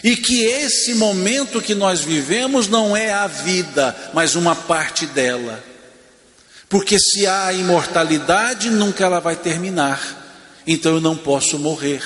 e 0.04 0.16
que 0.16 0.44
esse 0.44 0.94
momento 0.94 1.62
que 1.62 1.74
nós 1.74 2.02
vivemos 2.02 2.68
não 2.68 2.96
é 2.96 3.12
a 3.12 3.28
vida, 3.28 3.96
mas 4.14 4.36
uma 4.36 4.56
parte 4.56 5.06
dela. 5.06 5.64
Porque 6.70 7.00
se 7.00 7.26
há 7.26 7.52
imortalidade, 7.54 8.70
nunca 8.70 9.06
ela 9.06 9.20
vai 9.20 9.36
terminar. 9.36 10.62
Então 10.66 10.96
eu 10.96 11.02
não 11.02 11.16
posso 11.16 11.58
morrer. 11.58 12.04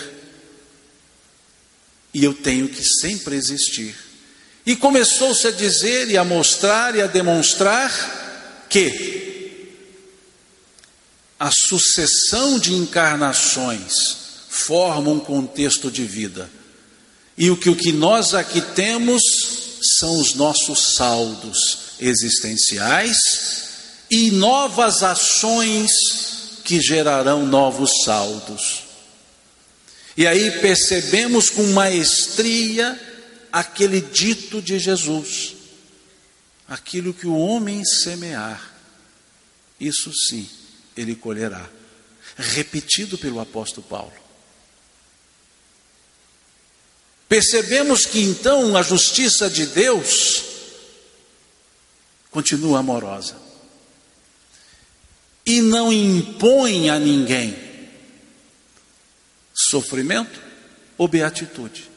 E 2.13 2.23
eu 2.23 2.33
tenho 2.33 2.69
que 2.69 2.83
sempre 2.83 3.35
existir. 3.35 3.95
E 4.65 4.75
começou-se 4.75 5.47
a 5.47 5.51
dizer 5.51 6.09
e 6.09 6.17
a 6.17 6.23
mostrar 6.23 6.95
e 6.95 7.01
a 7.01 7.07
demonstrar 7.07 8.65
que 8.69 9.65
a 11.39 11.49
sucessão 11.49 12.59
de 12.59 12.73
encarnações 12.73 14.19
forma 14.49 15.09
um 15.09 15.19
contexto 15.19 15.89
de 15.89 16.05
vida 16.05 16.47
e 17.37 17.49
o 17.49 17.57
que, 17.57 17.69
o 17.69 17.75
que 17.75 17.91
nós 17.91 18.33
aqui 18.33 18.61
temos 18.61 19.21
são 19.99 20.19
os 20.19 20.35
nossos 20.35 20.95
saldos 20.95 21.95
existenciais 21.99 23.17
e 24.09 24.31
novas 24.31 25.03
ações 25.03 25.91
que 26.63 26.79
gerarão 26.79 27.45
novos 27.45 28.03
saldos. 28.03 28.83
E 30.15 30.27
aí 30.27 30.51
percebemos 30.59 31.49
com 31.49 31.63
maestria 31.67 32.99
aquele 33.51 34.01
dito 34.01 34.61
de 34.61 34.77
Jesus: 34.77 35.55
aquilo 36.67 37.13
que 37.13 37.27
o 37.27 37.37
homem 37.37 37.83
semear, 37.85 38.73
isso 39.79 40.11
sim 40.13 40.47
ele 40.95 41.15
colherá. 41.15 41.67
Repetido 42.37 43.17
pelo 43.17 43.39
apóstolo 43.39 43.85
Paulo. 43.87 44.13
Percebemos 47.31 48.05
que 48.05 48.19
então 48.19 48.75
a 48.75 48.81
justiça 48.81 49.49
de 49.49 49.65
Deus 49.67 50.43
continua 52.29 52.79
amorosa 52.79 53.37
e 55.45 55.61
não 55.61 55.93
impõe 55.93 56.89
a 56.89 56.99
ninguém 56.99 57.55
sofrimento 59.53 60.41
ou 60.97 61.07
beatitude, 61.07 61.89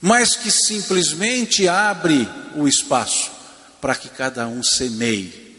mas 0.00 0.36
que 0.36 0.48
simplesmente 0.48 1.66
abre 1.66 2.28
o 2.54 2.68
espaço 2.68 3.32
para 3.80 3.96
que 3.96 4.08
cada 4.08 4.46
um 4.46 4.62
semeie 4.62 5.56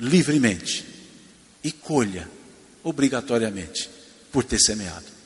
livremente 0.00 0.86
e 1.62 1.70
colha 1.70 2.26
obrigatoriamente 2.82 3.90
por 4.32 4.42
ter 4.42 4.58
semeado. 4.58 5.17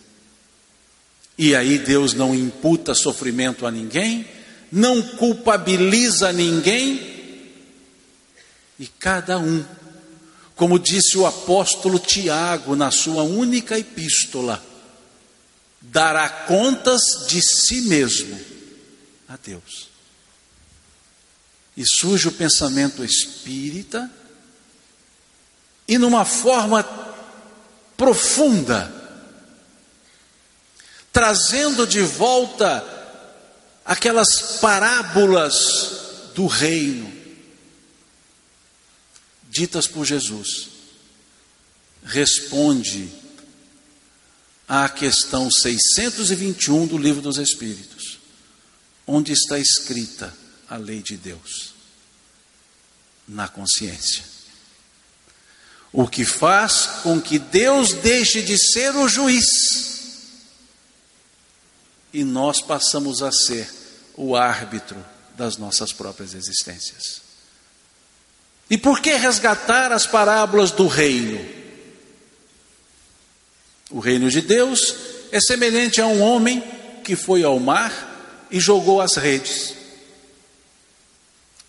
E 1.36 1.56
aí 1.56 1.78
Deus 1.78 2.14
não 2.14 2.34
imputa 2.34 2.94
sofrimento 2.94 3.66
a 3.66 3.70
ninguém, 3.70 4.26
não 4.70 5.02
culpabiliza 5.02 6.32
ninguém, 6.32 7.12
e 8.78 8.86
cada 8.86 9.38
um, 9.38 9.64
como 10.56 10.78
disse 10.78 11.16
o 11.16 11.26
apóstolo 11.26 11.98
Tiago 11.98 12.74
na 12.74 12.90
sua 12.90 13.22
única 13.22 13.78
epístola, 13.78 14.64
dará 15.80 16.28
contas 16.28 17.26
de 17.28 17.40
si 17.40 17.82
mesmo 17.82 18.38
a 19.28 19.36
Deus. 19.36 19.88
E 21.76 21.86
surge 21.86 22.28
o 22.28 22.32
pensamento 22.32 23.04
espírita, 23.04 24.10
e 25.88 25.98
numa 25.98 26.24
forma 26.24 26.82
profunda, 27.96 29.01
trazendo 31.12 31.86
de 31.86 32.00
volta 32.00 32.84
aquelas 33.84 34.58
parábolas 34.60 36.32
do 36.34 36.46
reino 36.46 37.12
ditas 39.50 39.86
por 39.86 40.06
Jesus. 40.06 40.70
Responde 42.02 43.12
à 44.66 44.88
questão 44.88 45.50
621 45.50 46.86
do 46.86 46.96
Livro 46.96 47.20
dos 47.20 47.36
Espíritos, 47.36 48.18
onde 49.06 49.32
está 49.32 49.58
escrita 49.58 50.34
a 50.68 50.76
lei 50.76 51.02
de 51.02 51.18
Deus 51.18 51.74
na 53.28 53.46
consciência. 53.46 54.24
O 55.92 56.08
que 56.08 56.24
faz 56.24 56.86
com 57.02 57.20
que 57.20 57.38
Deus 57.38 57.92
deixe 57.92 58.40
de 58.40 58.56
ser 58.56 58.96
o 58.96 59.06
juiz 59.06 60.01
e 62.12 62.24
nós 62.24 62.60
passamos 62.60 63.22
a 63.22 63.32
ser 63.32 63.68
o 64.16 64.36
árbitro 64.36 65.02
das 65.36 65.56
nossas 65.56 65.92
próprias 65.92 66.34
existências. 66.34 67.22
E 68.68 68.76
por 68.76 69.00
que 69.00 69.12
resgatar 69.14 69.92
as 69.92 70.06
parábolas 70.06 70.70
do 70.70 70.86
reino? 70.86 71.62
O 73.90 74.00
reino 74.00 74.30
de 74.30 74.40
Deus 74.40 74.94
é 75.30 75.40
semelhante 75.40 76.00
a 76.00 76.06
um 76.06 76.20
homem 76.20 76.62
que 77.04 77.16
foi 77.16 77.42
ao 77.42 77.58
mar 77.58 78.46
e 78.50 78.60
jogou 78.60 79.00
as 79.00 79.16
redes 79.16 79.74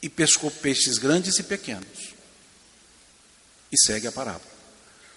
e 0.01 0.09
pescou 0.09 0.51
peixes 0.51 0.97
grandes 0.97 1.39
e 1.39 1.43
pequenos. 1.43 2.13
E 3.71 3.77
segue 3.77 4.07
a 4.07 4.11
parábola. 4.11 4.51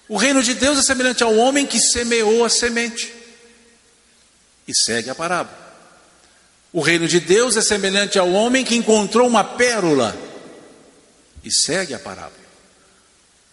O 0.08 0.16
reino 0.16 0.42
de 0.42 0.54
Deus 0.54 0.78
é 0.78 0.82
semelhante 0.82 1.24
ao 1.24 1.34
homem 1.36 1.66
que 1.66 1.80
semeou 1.80 2.44
a 2.44 2.48
semente 2.48 3.12
e 4.66 4.74
segue 4.74 5.10
a 5.10 5.14
parábola. 5.14 5.66
O 6.72 6.80
reino 6.80 7.08
de 7.08 7.20
Deus 7.20 7.56
é 7.56 7.62
semelhante 7.62 8.18
ao 8.18 8.30
homem 8.32 8.64
que 8.64 8.76
encontrou 8.76 9.26
uma 9.26 9.42
pérola 9.42 10.16
e 11.42 11.50
segue 11.50 11.94
a 11.94 11.98
parábola. 11.98 12.46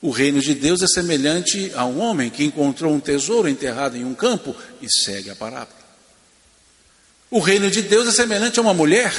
O 0.02 0.12
reino 0.12 0.42
de 0.42 0.54
Deus 0.54 0.82
é 0.82 0.88
semelhante 0.88 1.72
a 1.76 1.86
um 1.86 2.02
homem 2.02 2.30
que 2.30 2.44
encontrou 2.44 2.94
um 2.94 3.00
tesouro 3.00 3.48
enterrado 3.48 3.96
em 3.96 4.04
um 4.04 4.14
campo 4.14 4.54
e 4.82 4.88
segue 4.92 5.30
a 5.30 5.36
parábola. 5.36 5.84
O 7.32 7.40
reino 7.40 7.72
de 7.72 7.82
Deus 7.82 8.08
é 8.08 8.12
semelhante 8.12 8.60
a 8.60 8.62
uma 8.62 8.74
mulher 8.74 9.14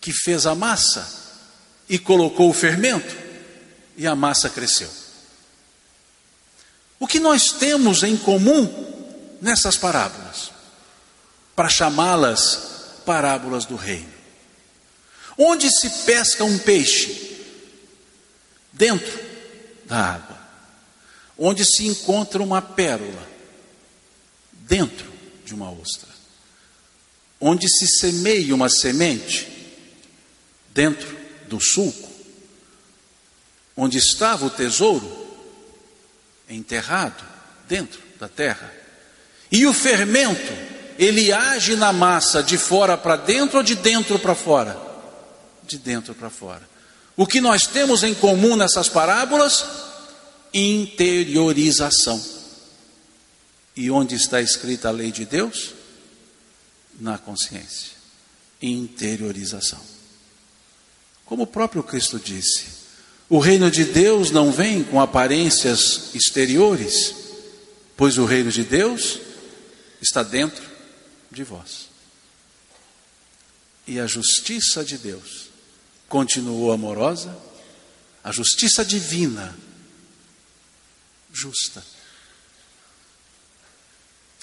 que 0.00 0.12
fez 0.12 0.46
a 0.46 0.54
massa 0.54 1.06
e 1.88 1.98
colocou 1.98 2.48
o 2.48 2.54
fermento 2.54 3.14
e 3.96 4.06
a 4.06 4.16
massa 4.16 4.48
cresceu. 4.48 4.88
O 6.98 7.06
que 7.06 7.20
nós 7.20 7.52
temos 7.52 8.02
em 8.02 8.16
comum 8.16 8.89
nessas 9.40 9.76
parábolas? 9.76 10.50
Para 11.56 11.68
chamá-las 11.68 13.02
parábolas 13.04 13.64
do 13.64 13.76
reino. 13.76 14.12
Onde 15.36 15.70
se 15.70 15.88
pesca 16.04 16.44
um 16.44 16.58
peixe? 16.58 17.30
dentro 18.80 19.20
da 19.84 20.14
água, 20.14 20.38
onde 21.36 21.66
se 21.66 21.86
encontra 21.86 22.42
uma 22.42 22.62
pérola, 22.62 23.28
dentro 24.52 25.12
de 25.44 25.52
uma 25.52 25.70
ostra, 25.70 26.08
onde 27.38 27.68
se 27.68 27.86
semeia 27.86 28.54
uma 28.54 28.70
semente, 28.70 29.46
dentro 30.72 31.14
do 31.46 31.60
sulco, 31.60 32.10
onde 33.76 33.98
estava 33.98 34.46
o 34.46 34.50
tesouro, 34.50 35.28
enterrado 36.48 37.22
dentro 37.68 38.00
da 38.18 38.28
terra. 38.28 38.79
E 39.50 39.66
o 39.66 39.72
fermento, 39.72 40.52
ele 40.98 41.32
age 41.32 41.74
na 41.74 41.92
massa 41.92 42.42
de 42.42 42.56
fora 42.56 42.96
para 42.96 43.16
dentro 43.16 43.58
ou 43.58 43.62
de 43.62 43.74
dentro 43.74 44.18
para 44.18 44.34
fora? 44.34 44.80
De 45.64 45.78
dentro 45.78 46.14
para 46.14 46.30
fora. 46.30 46.68
O 47.16 47.26
que 47.26 47.40
nós 47.40 47.66
temos 47.66 48.02
em 48.02 48.14
comum 48.14 48.54
nessas 48.54 48.88
parábolas? 48.88 49.64
Interiorização. 50.54 52.22
E 53.76 53.90
onde 53.90 54.14
está 54.14 54.40
escrita 54.40 54.88
a 54.88 54.92
lei 54.92 55.10
de 55.10 55.24
Deus? 55.24 55.74
Na 57.00 57.18
consciência. 57.18 57.92
Interiorização. 58.62 59.80
Como 61.24 61.44
o 61.44 61.46
próprio 61.46 61.82
Cristo 61.82 62.18
disse, 62.18 62.66
o 63.28 63.38
reino 63.38 63.70
de 63.70 63.84
Deus 63.84 64.30
não 64.30 64.50
vem 64.50 64.82
com 64.82 65.00
aparências 65.00 66.10
exteriores, 66.14 67.14
pois 67.96 68.18
o 68.18 68.24
reino 68.24 68.50
de 68.50 68.64
Deus 68.64 69.20
está 70.00 70.22
dentro 70.22 70.68
de 71.30 71.44
vós. 71.44 71.88
E 73.86 73.98
a 73.98 74.06
justiça 74.06 74.84
de 74.84 74.98
Deus 74.98 75.48
continuou 76.08 76.72
amorosa, 76.72 77.36
a 78.22 78.30
justiça 78.32 78.84
divina, 78.84 79.56
justa. 81.32 81.84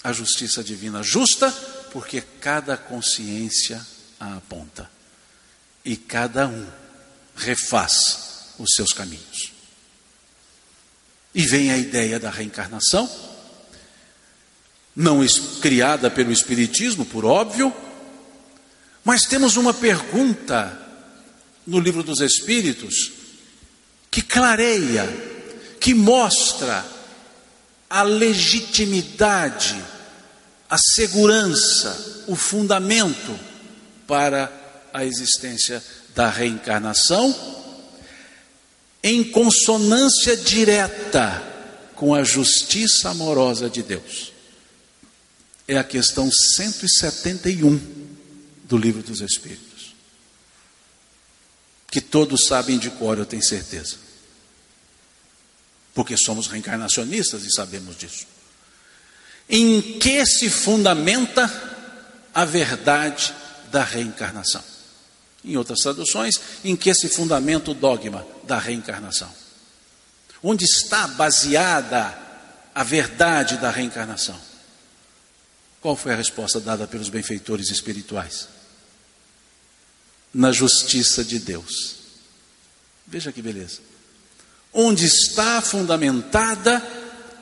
A 0.04 0.14
justiça 0.14 0.64
divina 0.64 1.04
justa, 1.04 1.52
porque 1.92 2.22
cada 2.22 2.78
consciência 2.78 3.86
a 4.20 4.38
aponta 4.38 4.90
e 5.84 5.96
cada 5.96 6.48
um 6.48 6.68
refaz 7.36 8.54
os 8.58 8.74
seus 8.76 8.92
caminhos. 8.92 9.54
E 11.34 11.46
vem 11.46 11.72
a 11.72 11.78
ideia 11.78 12.20
da 12.20 12.30
reencarnação, 12.30 13.08
não 14.98 15.24
criada 15.62 16.10
pelo 16.10 16.32
Espiritismo, 16.32 17.06
por 17.06 17.24
óbvio, 17.24 17.72
mas 19.04 19.28
temos 19.28 19.56
uma 19.56 19.72
pergunta 19.72 20.76
no 21.68 21.80
livro 21.80 22.02
dos 22.02 22.20
Espíritos 22.20 23.12
que 24.10 24.24
clareia, 24.24 25.08
que 25.80 25.94
mostra 25.94 26.84
a 27.88 28.02
legitimidade, 28.02 29.80
a 30.68 30.80
segurança, 30.80 32.24
o 32.26 32.36
fundamento 32.36 33.40
para 34.08 34.52
a 34.92 35.06
existência 35.06 35.82
da 36.16 36.28
reencarnação, 36.28 37.36
em 39.04 39.24
consonância 39.26 40.36
direta 40.36 41.44
com 41.94 42.16
a 42.16 42.24
justiça 42.24 43.10
amorosa 43.10 43.70
de 43.70 43.84
Deus. 43.84 44.37
É 45.68 45.78
a 45.78 45.84
questão 45.84 46.30
171 46.32 47.78
do 48.64 48.78
livro 48.78 49.04
dos 49.04 49.22
Espíritos 49.22 49.68
que 51.98 52.02
todos 52.02 52.46
sabem 52.46 52.78
de 52.78 52.90
cor, 52.92 53.18
eu 53.18 53.26
tenho 53.26 53.44
certeza. 53.44 53.96
Porque 55.94 56.16
somos 56.18 56.48
reencarnacionistas 56.48 57.44
e 57.44 57.52
sabemos 57.52 57.98
disso. 57.98 58.28
Em 59.50 59.98
que 59.98 60.24
se 60.26 60.50
fundamenta 60.50 61.52
a 62.36 62.46
verdade 62.46 63.34
da 63.72 63.84
reencarnação? 63.84 64.64
Em 65.44 65.56
outras 65.58 65.80
traduções, 65.80 66.36
em 66.64 66.76
que 66.76 66.94
se 66.94 67.08
fundamenta 67.08 67.72
o 67.72 67.74
dogma 67.74 68.28
da 68.44 68.60
reencarnação? 68.60 69.34
Onde 70.44 70.66
está 70.66 71.08
baseada 71.08 72.16
a 72.76 72.84
verdade 72.84 73.58
da 73.58 73.72
reencarnação? 73.72 74.40
Qual 75.82 75.96
foi 75.96 76.14
a 76.14 76.16
resposta 76.16 76.60
dada 76.60 76.88
pelos 76.88 77.10
benfeitores 77.10 77.70
espirituais? 77.70 78.48
na 80.34 80.52
justiça 80.52 81.24
de 81.24 81.40
Deus. 81.40 81.96
Veja 83.08 83.32
que 83.32 83.42
beleza. 83.42 83.80
Onde 84.72 85.06
está 85.06 85.62
fundamentada 85.62 86.86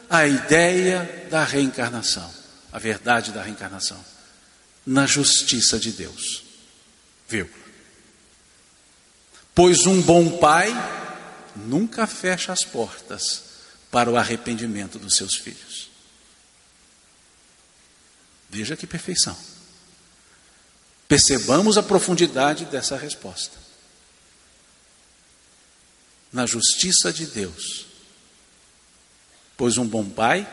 a 0.09 0.25
ideia 0.25 1.27
da 1.29 1.43
reencarnação, 1.43 2.31
a 2.71 2.79
verdade 2.79 3.33
da 3.33 3.41
reencarnação? 3.41 4.03
Na 4.86 5.05
justiça 5.05 5.77
de 5.77 5.91
Deus. 5.91 6.43
Vírgula. 7.27 7.65
Pois 9.53 9.86
um 9.86 10.01
bom 10.01 10.38
pai 10.38 10.69
nunca 11.53 12.07
fecha 12.07 12.53
as 12.53 12.63
portas 12.63 13.43
para 13.91 14.09
o 14.09 14.15
arrependimento 14.15 14.99
dos 14.99 15.15
seus 15.17 15.36
filhos. 15.36 15.89
Veja 18.56 18.78
que 18.78 18.88
perfeição. 18.88 19.38
Percebamos 21.10 21.78
a 21.78 21.84
profundidade 21.84 22.64
dessa 22.64 22.95
resposta. 22.95 23.58
Na 26.32 26.45
justiça 26.45 27.12
de 27.12 27.26
Deus, 27.26 27.86
pois 29.58 29.78
um 29.78 29.86
bom 29.86 30.10
pai 30.10 30.47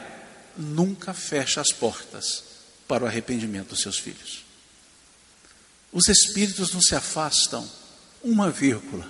nunca 0.56 1.14
fecha 1.14 1.60
as 1.60 1.70
portas 1.70 2.42
para 2.88 3.04
o 3.04 3.06
arrependimento 3.06 3.68
dos 3.68 3.82
seus 3.82 3.98
filhos. 3.98 4.44
Os 5.92 6.08
espíritos 6.08 6.72
não 6.72 6.82
se 6.82 6.96
afastam 6.96 7.70
uma 8.20 8.50
vírgula, 8.50 9.08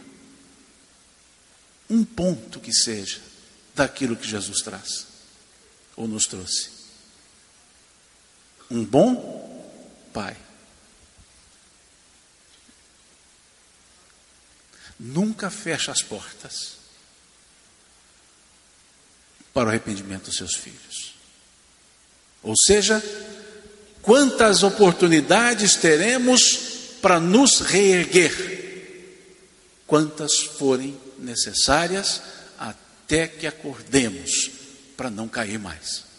um 1.88 2.04
ponto 2.04 2.60
que 2.60 2.74
seja, 2.74 3.22
daquilo 3.74 4.16
que 4.16 4.28
Jesus 4.28 4.60
traz 4.60 5.06
ou 5.96 6.06
nos 6.06 6.24
trouxe. 6.24 6.81
Um 8.72 8.86
bom 8.86 9.30
pai 10.14 10.34
nunca 14.98 15.50
fecha 15.50 15.92
as 15.92 16.00
portas 16.00 16.78
para 19.52 19.66
o 19.66 19.68
arrependimento 19.68 20.24
dos 20.24 20.36
seus 20.36 20.54
filhos. 20.54 21.14
Ou 22.42 22.54
seja, 22.56 23.02
quantas 24.00 24.62
oportunidades 24.62 25.76
teremos 25.76 26.96
para 27.02 27.20
nos 27.20 27.60
reerguer, 27.60 28.32
quantas 29.86 30.38
forem 30.38 30.98
necessárias 31.18 32.22
até 32.58 33.28
que 33.28 33.46
acordemos 33.46 34.50
para 34.96 35.10
não 35.10 35.28
cair 35.28 35.58
mais. 35.58 36.11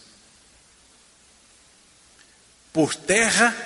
Por 2.74 2.92
terra 2.92 3.56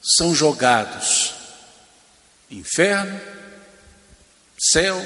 são 0.00 0.32
jogados 0.32 1.34
inferno, 2.48 3.20
céu 4.56 4.96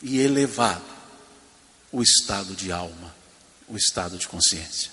e 0.00 0.20
elevado 0.20 0.82
o 1.92 2.02
estado 2.02 2.54
de 2.54 2.72
alma, 2.72 3.14
o 3.68 3.76
estado 3.76 4.16
de 4.16 4.26
consciência. 4.26 4.90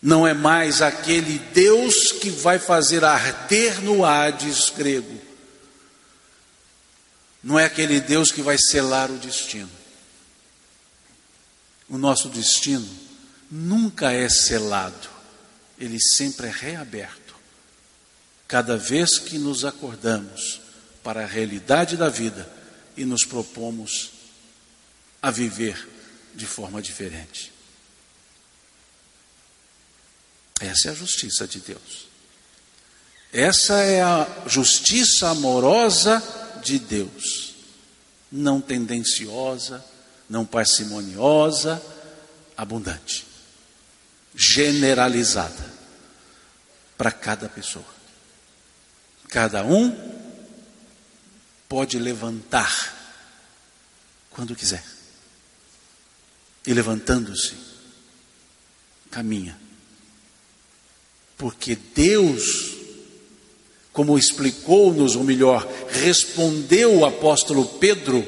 Não 0.00 0.26
é 0.26 0.32
mais 0.32 0.80
aquele 0.80 1.38
Deus 1.38 2.10
que 2.10 2.30
vai 2.30 2.58
fazer 2.58 3.04
arder 3.04 3.82
no 3.82 4.02
Hades 4.02 4.70
grego. 4.70 5.20
Não 7.42 7.60
é 7.60 7.66
aquele 7.66 8.00
Deus 8.00 8.32
que 8.32 8.40
vai 8.40 8.56
selar 8.56 9.10
o 9.10 9.18
destino. 9.18 9.83
O 11.94 11.96
nosso 11.96 12.28
destino 12.28 12.90
nunca 13.48 14.10
é 14.10 14.28
selado, 14.28 15.08
ele 15.78 16.00
sempre 16.00 16.48
é 16.48 16.50
reaberto 16.50 17.36
cada 18.48 18.76
vez 18.76 19.16
que 19.16 19.38
nos 19.38 19.64
acordamos 19.64 20.60
para 21.04 21.22
a 21.22 21.26
realidade 21.26 21.96
da 21.96 22.08
vida 22.08 22.52
e 22.96 23.04
nos 23.04 23.24
propomos 23.24 24.10
a 25.22 25.30
viver 25.30 25.88
de 26.34 26.44
forma 26.46 26.82
diferente. 26.82 27.52
Essa 30.60 30.88
é 30.88 30.90
a 30.90 30.94
justiça 30.94 31.46
de 31.46 31.60
Deus. 31.60 32.08
Essa 33.32 33.74
é 33.74 34.02
a 34.02 34.42
justiça 34.48 35.28
amorosa 35.28 36.20
de 36.60 36.76
Deus. 36.80 37.54
Não 38.32 38.60
tendenciosa, 38.60 39.93
não 40.28 40.44
parcimoniosa, 40.44 41.82
abundante, 42.56 43.26
generalizada 44.34 45.72
para 46.96 47.10
cada 47.10 47.48
pessoa. 47.48 47.84
Cada 49.28 49.64
um 49.64 49.92
pode 51.68 51.98
levantar 51.98 52.94
quando 54.30 54.54
quiser. 54.54 54.84
E 56.66 56.72
levantando-se, 56.72 57.54
caminha. 59.10 59.58
Porque 61.36 61.74
Deus, 61.76 62.74
como 63.92 64.18
explicou-nos, 64.18 65.14
ou 65.16 65.24
melhor, 65.24 65.66
respondeu 65.90 67.00
o 67.00 67.04
apóstolo 67.04 67.66
Pedro, 67.78 68.26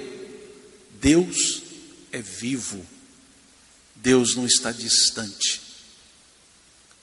Deus 1.01 1.65
é 2.12 2.20
vivo. 2.20 2.84
Deus 3.94 4.36
não 4.36 4.46
está 4.46 4.72
distante. 4.72 5.61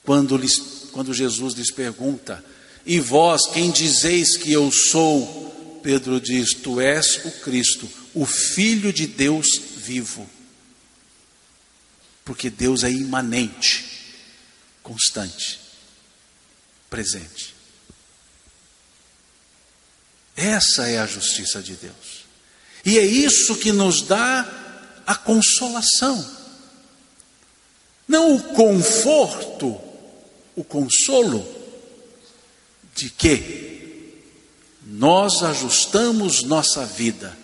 Quando, 0.02 0.36
lhes, 0.36 0.88
quando 0.92 1.14
Jesus 1.14 1.54
lhes 1.54 1.70
pergunta, 1.70 2.44
e 2.86 3.00
vós, 3.00 3.46
quem 3.52 3.70
dizeis 3.70 4.36
que 4.36 4.52
eu 4.52 4.70
sou? 4.70 5.80
Pedro 5.82 6.20
diz: 6.20 6.54
Tu 6.54 6.80
és 6.80 7.24
o 7.24 7.30
Cristo, 7.40 7.90
o 8.14 8.26
Filho 8.26 8.92
de 8.92 9.06
Deus 9.06 9.46
vivo. 9.76 10.28
Porque 12.24 12.48
Deus 12.48 12.84
é 12.84 12.90
imanente, 12.90 13.84
constante, 14.82 15.60
presente. 16.88 17.54
Essa 20.36 20.88
é 20.88 20.98
a 20.98 21.06
justiça 21.06 21.62
de 21.62 21.74
Deus. 21.74 22.24
E 22.84 22.98
é 22.98 23.04
isso 23.04 23.56
que 23.56 23.72
nos 23.72 24.02
dá 24.02 24.63
a 25.06 25.14
consolação. 25.14 26.24
Não 28.06 28.36
o 28.36 28.42
conforto, 28.54 29.80
o 30.54 30.62
consolo, 30.62 31.46
de 32.94 33.10
que 33.10 34.22
nós 34.86 35.42
ajustamos 35.42 36.42
nossa 36.42 36.84
vida, 36.84 37.36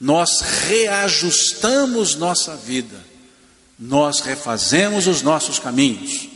nós 0.00 0.40
reajustamos 0.40 2.16
nossa 2.16 2.56
vida, 2.56 2.98
nós 3.78 4.20
refazemos 4.20 5.06
os 5.06 5.22
nossos 5.22 5.58
caminhos 5.58 6.28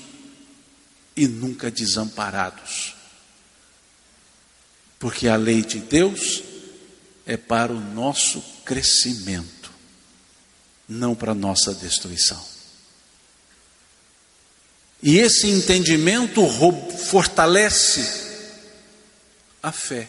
e 1.16 1.26
nunca 1.26 1.70
desamparados. 1.70 2.94
Porque 4.98 5.28
a 5.28 5.36
lei 5.36 5.62
de 5.62 5.80
Deus 5.80 6.42
é 7.24 7.36
para 7.36 7.72
o 7.72 7.80
nosso 7.80 8.40
crescimento, 8.64 9.55
não 10.88 11.14
para 11.14 11.34
nossa 11.34 11.74
destruição. 11.74 12.42
E 15.02 15.18
esse 15.18 15.48
entendimento 15.48 16.42
fortalece 17.10 18.24
a 19.62 19.72
fé. 19.72 20.08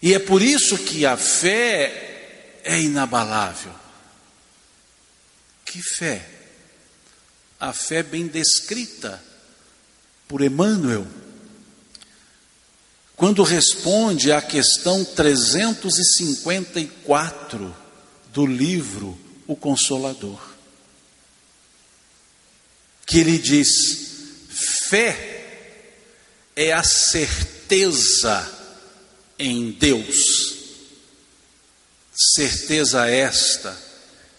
E 0.00 0.14
é 0.14 0.18
por 0.18 0.42
isso 0.42 0.78
que 0.78 1.04
a 1.04 1.16
fé 1.16 2.60
é 2.64 2.80
inabalável. 2.80 3.74
Que 5.64 5.82
fé? 5.82 6.26
A 7.60 7.72
fé 7.72 8.02
bem 8.02 8.26
descrita 8.26 9.22
por 10.28 10.42
Emmanuel, 10.42 11.06
quando 13.16 13.42
responde 13.42 14.30
à 14.30 14.40
questão 14.40 15.04
354 15.04 17.87
do 18.32 18.46
livro 18.46 19.18
O 19.46 19.56
Consolador 19.56 20.58
que 23.08 23.18
ele 23.18 23.38
diz: 23.38 23.68
fé 24.50 25.34
é 26.54 26.72
a 26.72 26.84
certeza 26.84 28.54
em 29.38 29.72
Deus, 29.72 30.54
certeza 32.14 33.08
esta 33.08 33.76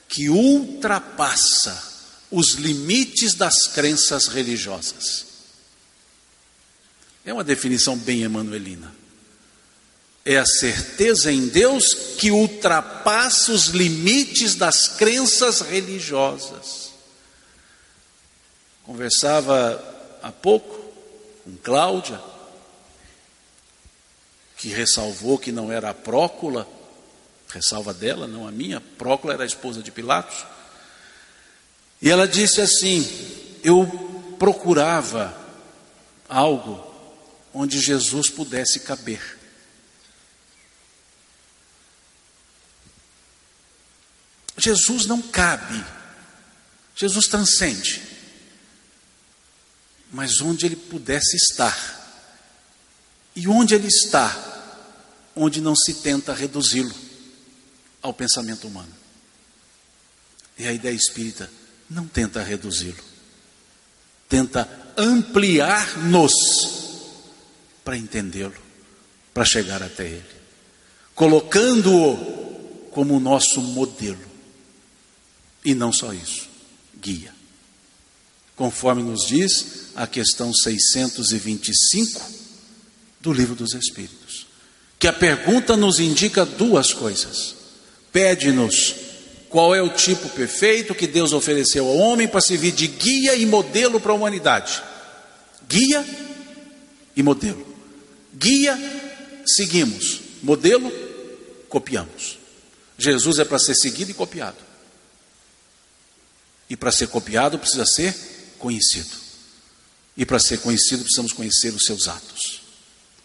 que 0.07 0.29
ultrapassa 0.29 1.87
os 2.31 2.53
limites 2.53 3.33
das 3.33 3.67
crenças 3.67 4.27
religiosas. 4.27 5.25
É 7.25 7.33
uma 7.33 7.43
definição 7.43 7.97
bem 7.97 8.21
emanuelina. 8.21 8.98
É 10.25 10.37
a 10.37 10.45
certeza 10.45 11.31
em 11.31 11.47
Deus 11.47 11.93
que 12.17 12.29
ultrapassa 12.29 13.51
os 13.51 13.67
limites 13.67 14.55
das 14.55 14.87
crenças 14.87 15.61
religiosas. 15.61 16.89
Conversava 18.83 19.83
há 20.21 20.31
pouco 20.31 20.75
com 21.43 21.55
Cláudia, 21.57 22.19
que 24.57 24.67
ressalvou 24.69 25.37
que 25.37 25.51
não 25.51 25.71
era 25.71 25.89
a 25.91 25.93
Prócula, 25.93 26.67
ressalva 27.47 27.93
dela, 27.93 28.27
não 28.27 28.47
a 28.47 28.51
minha, 28.51 28.81
Prócula 28.81 29.33
era 29.33 29.43
a 29.43 29.47
esposa 29.47 29.81
de 29.81 29.91
Pilatos. 29.91 30.45
E 32.01 32.09
ela 32.09 32.27
disse 32.27 32.61
assim: 32.61 33.07
Eu 33.63 33.85
procurava 34.37 35.35
algo 36.27 36.85
onde 37.53 37.79
Jesus 37.79 38.29
pudesse 38.29 38.81
caber. 38.81 39.38
Jesus 44.59 45.05
não 45.05 45.21
cabe, 45.21 45.83
Jesus 46.95 47.27
transcende 47.27 48.09
mas 50.11 50.41
onde 50.41 50.65
ele 50.65 50.75
pudesse 50.75 51.35
estar. 51.35 51.97
E 53.35 53.47
onde 53.47 53.75
ele 53.75 53.87
está? 53.87 54.35
Onde 55.35 55.61
não 55.61 55.75
se 55.75 55.95
tenta 55.95 56.33
reduzi-lo 56.33 56.93
ao 58.01 58.13
pensamento 58.13 58.67
humano. 58.67 58.91
E 60.57 60.67
a 60.67 60.73
ideia 60.73 60.95
espírita 60.95 61.49
não 61.89 62.07
tenta 62.07 62.43
reduzi-lo, 62.43 63.03
tenta 64.27 64.67
ampliar-nos 64.97 66.33
para 67.83 67.97
entendê-lo, 67.97 68.55
para 69.33 69.45
chegar 69.45 69.81
até 69.81 70.05
ele, 70.05 70.29
colocando-o 71.15 72.89
como 72.91 73.19
nosso 73.19 73.61
modelo. 73.61 74.28
E 75.63 75.75
não 75.75 75.91
só 75.91 76.13
isso, 76.13 76.47
guia. 76.99 77.33
Conforme 78.55 79.03
nos 79.03 79.25
diz 79.25 79.89
a 79.95 80.05
questão 80.07 80.53
625 80.53 82.21
do 83.19 83.33
Livro 83.33 83.55
dos 83.55 83.73
Espíritos. 83.73 84.47
Que 84.97 85.07
a 85.07 85.13
pergunta 85.13 85.77
nos 85.77 85.99
indica 85.99 86.45
duas 86.45 86.93
coisas. 86.93 87.55
Pede-nos 88.11 88.95
qual 89.49 89.73
é 89.73 89.81
o 89.81 89.89
tipo 89.89 90.29
perfeito 90.29 90.93
que 90.93 91.07
Deus 91.07 91.33
ofereceu 91.33 91.87
ao 91.87 91.97
homem 91.97 92.27
para 92.27 92.41
servir 92.41 92.71
de 92.71 92.87
guia 92.87 93.35
e 93.35 93.45
modelo 93.45 93.99
para 93.99 94.11
a 94.11 94.15
humanidade. 94.15 94.81
Guia 95.67 96.05
e 97.15 97.23
modelo. 97.23 97.65
Guia, 98.33 98.77
seguimos. 99.45 100.21
Modelo, 100.41 100.91
copiamos. 101.67 102.37
Jesus 102.97 103.39
é 103.39 103.45
para 103.45 103.59
ser 103.59 103.75
seguido 103.75 104.11
e 104.11 104.13
copiado. 104.13 104.68
E 106.69 106.77
para 106.77 106.91
ser 106.91 107.07
copiado 107.07 107.57
precisa 107.57 107.85
ser 107.85 108.13
conhecido. 108.59 109.17
E 110.15 110.25
para 110.25 110.39
ser 110.39 110.59
conhecido, 110.59 111.03
precisamos 111.03 111.33
conhecer 111.33 111.73
os 111.73 111.83
seus 111.83 112.07
atos. 112.07 112.61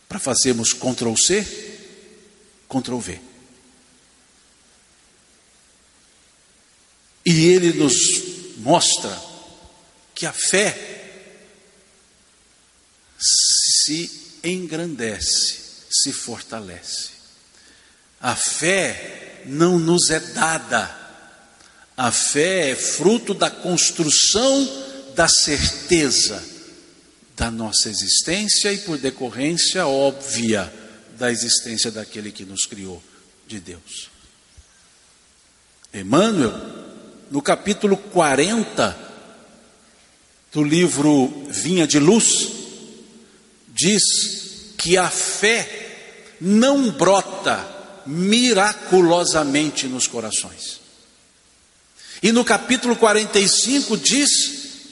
Para 0.08 0.18
fazermos 0.18 0.72
Ctrl 0.72 1.14
C, 1.16 1.44
Ctrl 2.68 2.98
V. 2.98 3.20
E 7.26 7.46
ele 7.46 7.72
nos 7.72 7.94
mostra 8.58 9.20
que 10.14 10.24
a 10.24 10.32
fé 10.32 10.94
se 13.18 14.38
engrandece, 14.44 15.58
se 15.90 16.12
fortalece. 16.12 17.10
A 18.20 18.36
fé 18.36 19.42
não 19.46 19.78
nos 19.78 20.10
é 20.10 20.20
dada. 20.20 21.03
A 21.96 22.10
fé 22.10 22.70
é 22.70 22.76
fruto 22.76 23.32
da 23.34 23.50
construção 23.50 24.84
da 25.14 25.28
certeza 25.28 26.42
da 27.36 27.50
nossa 27.50 27.88
existência 27.88 28.72
e, 28.72 28.78
por 28.78 28.98
decorrência 28.98 29.86
óbvia, 29.86 30.72
da 31.18 31.30
existência 31.30 31.90
daquele 31.90 32.32
que 32.32 32.44
nos 32.44 32.66
criou, 32.66 33.02
de 33.46 33.60
Deus. 33.60 34.10
Emmanuel, 35.92 36.52
no 37.30 37.40
capítulo 37.42 37.96
40 37.96 38.96
do 40.52 40.62
livro 40.62 41.46
Vinha 41.48 41.86
de 41.86 41.98
Luz, 41.98 42.48
diz 43.68 44.74
que 44.76 44.96
a 44.96 45.08
fé 45.08 46.36
não 46.40 46.90
brota 46.90 47.68
miraculosamente 48.06 49.86
nos 49.86 50.06
corações. 50.06 50.83
E 52.24 52.32
no 52.32 52.42
capítulo 52.42 52.96
45 52.96 53.98
diz 53.98 54.30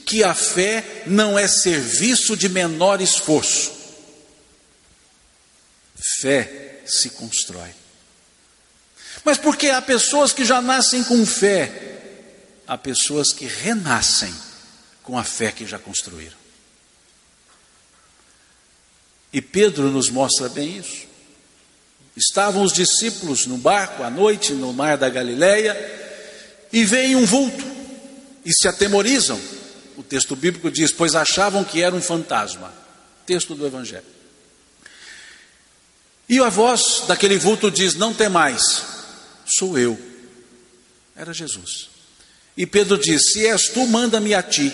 que 0.05 0.23
a 0.23 0.35
fé 0.35 1.01
não 1.07 1.37
é 1.37 1.47
serviço 1.47 2.37
de 2.37 2.47
menor 2.47 3.01
esforço. 3.01 3.71
Fé 6.21 6.83
se 6.85 7.09
constrói. 7.09 7.71
Mas 9.25 9.39
porque 9.39 9.69
há 9.69 9.81
pessoas 9.81 10.31
que 10.31 10.45
já 10.45 10.61
nascem 10.61 11.03
com 11.03 11.25
fé, 11.25 12.01
há 12.67 12.77
pessoas 12.77 13.33
que 13.33 13.47
renascem 13.47 14.31
com 15.01 15.17
a 15.17 15.23
fé 15.23 15.51
que 15.51 15.65
já 15.65 15.79
construíram. 15.79 16.37
E 19.33 19.41
Pedro 19.41 19.89
nos 19.89 20.07
mostra 20.07 20.49
bem 20.49 20.77
isso. 20.77 21.07
Estavam 22.15 22.61
os 22.61 22.71
discípulos 22.71 23.47
no 23.47 23.57
barco 23.57 24.03
à 24.03 24.11
noite 24.11 24.53
no 24.53 24.71
mar 24.71 24.97
da 24.99 25.09
Galileia 25.09 26.03
e 26.73 26.83
vem 26.83 27.15
um 27.15 27.23
vulto 27.23 27.63
e 28.43 28.51
se 28.51 28.67
atemorizam. 28.67 29.39
O 29.95 30.01
texto 30.01 30.35
bíblico 30.35 30.71
diz: 30.71 30.91
Pois 30.91 31.13
achavam 31.13 31.63
que 31.63 31.83
era 31.83 31.95
um 31.95 32.01
fantasma. 32.01 32.73
Texto 33.27 33.53
do 33.53 33.65
Evangelho. 33.65 34.03
E 36.27 36.39
a 36.39 36.49
voz 36.49 37.03
daquele 37.07 37.37
vulto 37.37 37.69
diz: 37.69 37.93
Não 37.93 38.11
tem 38.11 38.27
mais, 38.27 38.83
sou 39.45 39.77
eu. 39.77 39.97
Era 41.15 41.31
Jesus. 41.31 41.89
E 42.57 42.65
Pedro 42.65 42.97
diz: 42.97 43.31
Se 43.31 43.45
és 43.45 43.69
tu, 43.69 43.85
manda-me 43.85 44.33
a 44.33 44.41
ti. 44.41 44.73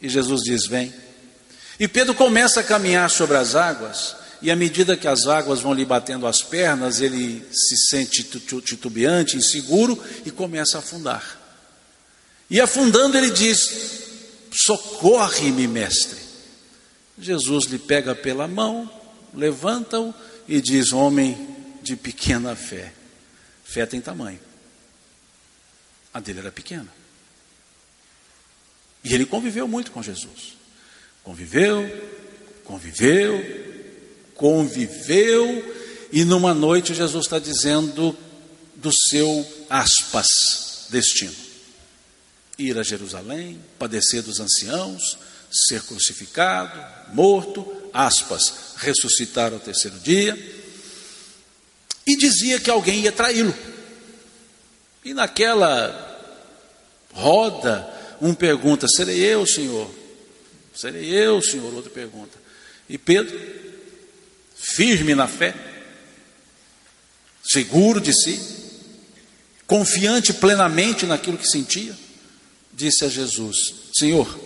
E 0.00 0.08
Jesus 0.08 0.42
diz: 0.42 0.66
Vem. 0.68 0.94
E 1.78 1.88
Pedro 1.88 2.14
começa 2.14 2.60
a 2.60 2.64
caminhar 2.64 3.10
sobre 3.10 3.36
as 3.36 3.56
águas, 3.56 4.14
e 4.44 4.50
à 4.50 4.56
medida 4.56 4.94
que 4.94 5.08
as 5.08 5.26
águas 5.26 5.62
vão 5.62 5.72
lhe 5.72 5.86
batendo 5.86 6.26
as 6.26 6.42
pernas, 6.42 7.00
ele 7.00 7.42
se 7.50 7.88
sente 7.88 8.22
titubeante, 8.22 9.38
inseguro 9.38 9.98
e 10.26 10.30
começa 10.30 10.76
a 10.76 10.80
afundar. 10.80 11.40
E 12.50 12.60
afundando, 12.60 13.16
ele 13.16 13.30
diz: 13.30 14.02
Socorre-me, 14.52 15.66
mestre. 15.66 16.18
Jesus 17.18 17.64
lhe 17.64 17.78
pega 17.78 18.14
pela 18.14 18.46
mão, 18.46 18.90
levanta-o 19.32 20.14
e 20.46 20.60
diz: 20.60 20.92
Homem 20.92 21.48
de 21.82 21.96
pequena 21.96 22.54
fé. 22.54 22.92
Fé 23.64 23.86
tem 23.86 23.98
tamanho. 23.98 24.40
A 26.12 26.20
dele 26.20 26.40
era 26.40 26.52
pequena. 26.52 26.92
E 29.02 29.14
ele 29.14 29.24
conviveu 29.24 29.66
muito 29.66 29.90
com 29.90 30.02
Jesus. 30.02 30.54
Conviveu, 31.22 31.82
conviveu, 32.62 33.63
conviveu, 34.44 35.74
e 36.12 36.22
numa 36.22 36.52
noite 36.52 36.92
Jesus 36.92 37.24
está 37.24 37.38
dizendo 37.38 38.14
do 38.76 38.92
seu 38.92 39.66
aspas 39.70 40.28
destino: 40.90 41.32
ir 42.58 42.76
a 42.76 42.82
Jerusalém, 42.82 43.58
padecer 43.78 44.20
dos 44.22 44.40
anciãos, 44.40 45.16
ser 45.50 45.80
crucificado, 45.84 46.78
morto, 47.14 47.66
aspas, 47.90 48.74
ressuscitar 48.76 49.54
ao 49.54 49.60
terceiro 49.60 49.98
dia, 50.00 50.36
e 52.06 52.14
dizia 52.14 52.60
que 52.60 52.68
alguém 52.68 53.00
ia 53.00 53.12
traí-lo. 53.12 53.54
E 55.02 55.14
naquela 55.14 56.20
roda, 57.14 57.88
um 58.20 58.34
pergunta: 58.34 58.86
serei 58.94 59.20
eu, 59.20 59.46
Senhor? 59.46 59.90
Serei 60.74 61.06
eu, 61.06 61.40
Senhor? 61.40 61.72
Outro 61.72 61.90
pergunta. 61.90 62.36
E 62.86 62.98
Pedro, 62.98 63.63
firme 64.54 65.14
na 65.14 65.26
fé, 65.26 65.54
seguro 67.42 68.00
de 68.00 68.12
si, 68.12 68.40
confiante 69.66 70.32
plenamente 70.32 71.06
naquilo 71.06 71.38
que 71.38 71.48
sentia, 71.48 71.96
disse 72.72 73.04
a 73.04 73.08
Jesus: 73.08 73.74
Senhor, 73.96 74.38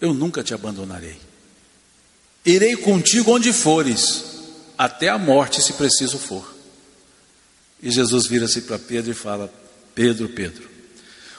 eu 0.00 0.14
nunca 0.14 0.42
te 0.42 0.54
abandonarei. 0.54 1.18
Irei 2.44 2.76
contigo 2.76 3.32
onde 3.32 3.52
fores, 3.52 4.24
até 4.76 5.08
a 5.08 5.18
morte, 5.18 5.62
se 5.62 5.72
preciso 5.74 6.18
for. 6.18 6.54
E 7.82 7.90
Jesus 7.90 8.26
vira-se 8.26 8.62
para 8.62 8.78
Pedro 8.78 9.10
e 9.10 9.14
fala: 9.14 9.52
Pedro, 9.94 10.28
Pedro, 10.28 10.68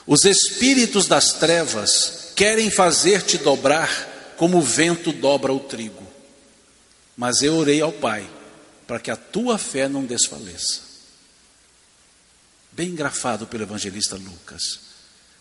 os 0.06 0.24
espíritos 0.24 1.06
das 1.06 1.32
trevas 1.32 2.32
querem 2.36 2.70
fazer-te 2.70 3.38
dobrar 3.38 4.34
como 4.36 4.58
o 4.58 4.62
vento 4.62 5.12
dobra 5.12 5.52
o 5.52 5.60
trigo. 5.60 6.05
Mas 7.16 7.42
eu 7.42 7.54
orei 7.54 7.80
ao 7.80 7.92
Pai 7.92 8.28
para 8.86 9.00
que 9.00 9.10
a 9.10 9.16
tua 9.16 9.58
fé 9.58 9.88
não 9.88 10.04
desfaleça. 10.04 10.82
Bem 12.72 12.94
grafado 12.94 13.46
pelo 13.46 13.62
evangelista 13.62 14.16
Lucas. 14.16 14.80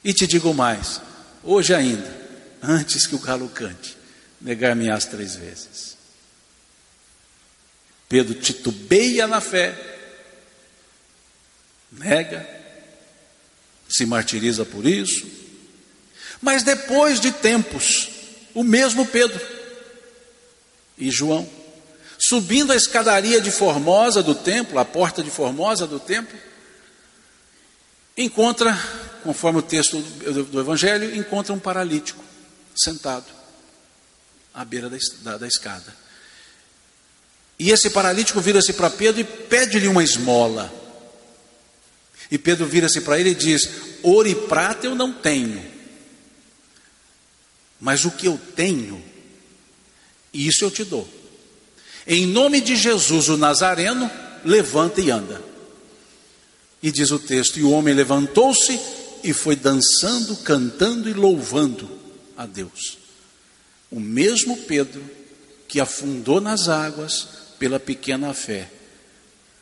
E 0.03 0.13
te 0.13 0.25
digo 0.25 0.53
mais: 0.53 1.01
hoje 1.43 1.73
ainda, 1.73 2.15
antes 2.61 3.05
que 3.05 3.15
o 3.15 3.19
galo 3.19 3.49
cante, 3.49 3.97
negar-me-ás 4.39 5.05
três 5.05 5.35
vezes. 5.35 5.97
Pedro 8.07 8.35
titubeia 8.35 9.27
na 9.27 9.41
fé, 9.41 9.75
nega, 11.91 12.47
se 13.89 14.05
martiriza 14.05 14.63
por 14.63 14.85
isso. 14.85 15.25
Mas 16.41 16.63
depois 16.63 17.19
de 17.19 17.31
tempos, 17.31 18.09
o 18.53 18.63
mesmo 18.63 19.05
Pedro 19.05 19.45
e 20.97 21.09
João, 21.09 21.49
subindo 22.27 22.71
a 22.71 22.75
escadaria 22.75 23.39
de 23.39 23.51
Formosa 23.51 24.23
do 24.23 24.33
templo, 24.33 24.79
a 24.79 24.85
porta 24.85 25.21
de 25.21 25.29
Formosa 25.29 25.85
do 25.85 25.99
templo, 25.99 26.37
encontra, 28.17 28.77
conforme 29.23 29.59
o 29.59 29.61
texto 29.61 29.99
do 29.99 30.59
Evangelho, 30.59 31.15
encontra 31.15 31.53
um 31.53 31.59
paralítico 31.59 32.23
sentado 32.75 33.25
à 34.53 34.65
beira 34.65 34.89
da, 34.89 34.97
da, 35.21 35.37
da 35.37 35.47
escada. 35.47 35.95
E 37.59 37.71
esse 37.71 37.89
paralítico 37.89 38.41
vira-se 38.41 38.73
para 38.73 38.89
Pedro 38.89 39.21
e 39.21 39.23
pede-lhe 39.23 39.87
uma 39.87 40.03
esmola. 40.03 40.73
E 42.31 42.37
Pedro 42.37 42.65
vira-se 42.65 43.01
para 43.01 43.19
ele 43.19 43.29
e 43.29 43.35
diz: 43.35 43.69
Ouro 44.01 44.27
e 44.27 44.35
prata 44.35 44.87
eu 44.87 44.95
não 44.95 45.13
tenho, 45.13 45.63
mas 47.79 48.03
o 48.03 48.11
que 48.11 48.27
eu 48.27 48.39
tenho, 48.55 49.01
isso 50.33 50.65
eu 50.65 50.71
te 50.71 50.83
dou. 50.83 51.07
Em 52.07 52.25
nome 52.25 52.61
de 52.61 52.75
Jesus, 52.75 53.29
o 53.29 53.37
Nazareno, 53.37 54.09
levanta 54.43 55.01
e 55.01 55.09
anda. 55.09 55.41
E 56.81 56.91
diz 56.91 57.11
o 57.11 57.19
texto: 57.19 57.59
E 57.59 57.63
o 57.63 57.71
homem 57.71 57.93
levantou-se 57.93 58.79
e 59.23 59.33
foi 59.33 59.55
dançando, 59.55 60.35
cantando 60.37 61.09
e 61.09 61.13
louvando 61.13 61.89
a 62.37 62.45
Deus. 62.45 62.99
O 63.89 63.99
mesmo 63.99 64.57
Pedro 64.57 65.03
que 65.67 65.79
afundou 65.79 66.39
nas 66.39 66.69
águas 66.69 67.27
pela 67.57 67.79
pequena 67.79 68.33
fé, 68.33 68.69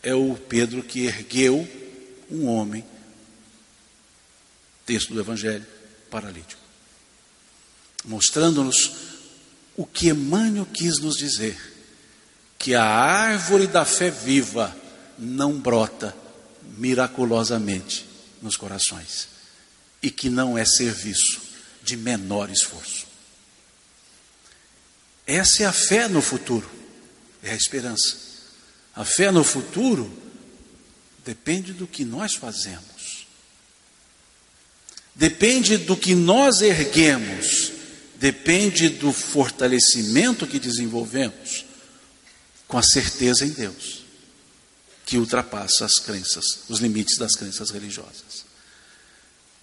é 0.02 0.14
o 0.14 0.36
Pedro 0.36 0.84
que 0.84 1.06
ergueu 1.06 1.68
um 2.30 2.46
homem, 2.46 2.84
texto 4.86 5.14
do 5.14 5.20
Evangelho, 5.20 5.66
paralítico, 6.10 6.62
mostrando-nos 8.04 8.91
o 9.78 9.86
que 9.86 10.10
Emmanuel 10.10 10.66
quis 10.66 11.00
nos 11.00 11.16
dizer: 11.16 11.58
que 12.64 12.76
a 12.76 12.86
árvore 12.86 13.68
da 13.68 13.84
fé 13.84 14.09
viva 14.09 14.74
não 15.20 15.59
brota 15.59 16.16
miraculosamente 16.78 18.05
nos 18.41 18.55
corações 18.55 19.28
e 20.01 20.09
que 20.09 20.30
não 20.30 20.57
é 20.57 20.64
serviço 20.64 21.41
de 21.84 21.97
menor 21.97 22.49
esforço. 22.49 23.05
Essa 25.28 25.64
é 25.64 25.66
a 25.66 25.74
fé 25.74 26.07
no 26.07 26.22
futuro, 26.22 26.72
é 27.43 27.51
a 27.51 27.55
esperança. 27.55 28.16
A 28.95 29.03
fé 29.03 29.30
no 29.30 29.43
futuro 29.43 30.24
Depende 31.26 31.74
do 31.74 31.86
que 31.86 32.05
nós 32.05 32.36
fazemos. 32.36 33.28
Depende 35.14 35.78
do 35.78 35.97
que 35.97 36.16
nós 36.16 36.61
erguemos. 36.61 37.74
Depende 38.16 38.88
do 38.88 39.11
fortalecimento 39.11 40.47
que 40.47 40.59
desenvolvemos 40.59 41.66
com 42.74 42.80
a 42.80 42.82
certeza 42.82 43.45
em 43.45 43.51
Deus, 43.51 44.03
que 45.05 45.19
ultrapassa 45.19 45.86
as 45.86 45.99
crenças, 45.99 46.61
os 46.67 46.80
limites 46.80 47.19
das 47.19 47.36
crenças 47.36 47.69
religiosas. 47.69 48.45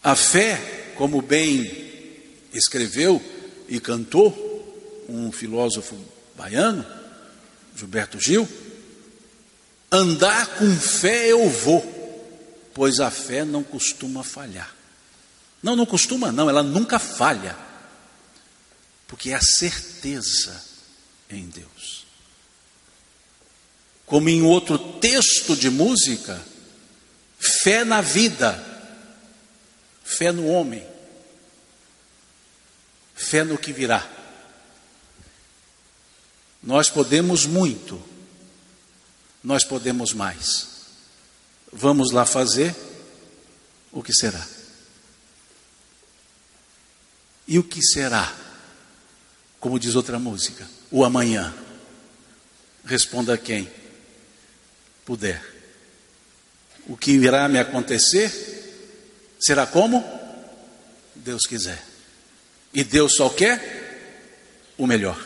A 0.01 0.15
fé, 0.15 0.93
como 0.97 1.21
bem 1.21 2.23
escreveu 2.53 3.21
e 3.69 3.81
cantou 3.81 5.05
um 5.09 5.33
filósofo 5.33 5.97
baiano, 6.37 6.87
Gilberto 7.75 8.21
Gil, 8.21 8.49
andar 9.91 10.47
com 10.47 10.73
fé 10.77 11.33
eu 11.33 11.51
vou, 11.51 11.83
pois 12.73 13.01
a 13.01 13.11
fé 13.11 13.45
não 13.45 13.65
costuma 13.65 14.23
falhar. 14.23 14.73
Não, 15.61 15.75
não 15.75 15.85
costuma, 15.85 16.31
não, 16.31 16.49
ela 16.49 16.63
nunca 16.63 17.01
falha, 17.01 17.59
porque 19.09 19.31
é 19.31 19.35
a 19.35 19.43
certeza 19.43 20.63
em 21.29 21.49
Deus. 21.49 21.80
Como 24.11 24.29
em 24.29 24.43
outro 24.43 24.77
texto 24.77 25.55
de 25.55 25.71
música, 25.71 26.45
fé 27.39 27.85
na 27.85 28.01
vida, 28.01 28.59
fé 30.03 30.33
no 30.33 30.49
homem, 30.49 30.85
fé 33.15 33.45
no 33.45 33.57
que 33.57 33.73
virá. 33.73 34.05
Nós 36.61 36.91
podemos 36.91 37.47
muito, 37.47 38.03
nós 39.45 39.63
podemos 39.63 40.13
mais. 40.13 40.67
Vamos 41.73 42.11
lá 42.11 42.27
fazer 42.27 42.75
o 43.93 44.03
que 44.03 44.13
será. 44.13 44.45
E 47.47 47.61
o 47.61 47.63
que 47.63 47.81
será? 47.81 48.37
Como 49.61 49.79
diz 49.79 49.95
outra 49.95 50.19
música, 50.19 50.69
o 50.91 51.05
amanhã. 51.05 51.55
Responda 52.85 53.39
quem 53.39 53.79
puder. 55.11 55.43
O 56.87 56.97
que 56.97 57.11
irá 57.11 57.49
me 57.49 57.59
acontecer 57.59 58.31
será 59.41 59.67
como 59.67 60.05
Deus 61.17 61.47
quiser. 61.49 61.85
E 62.73 62.85
Deus 62.85 63.17
só 63.17 63.29
quer 63.29 64.71
o 64.79 64.87
melhor. 64.87 65.21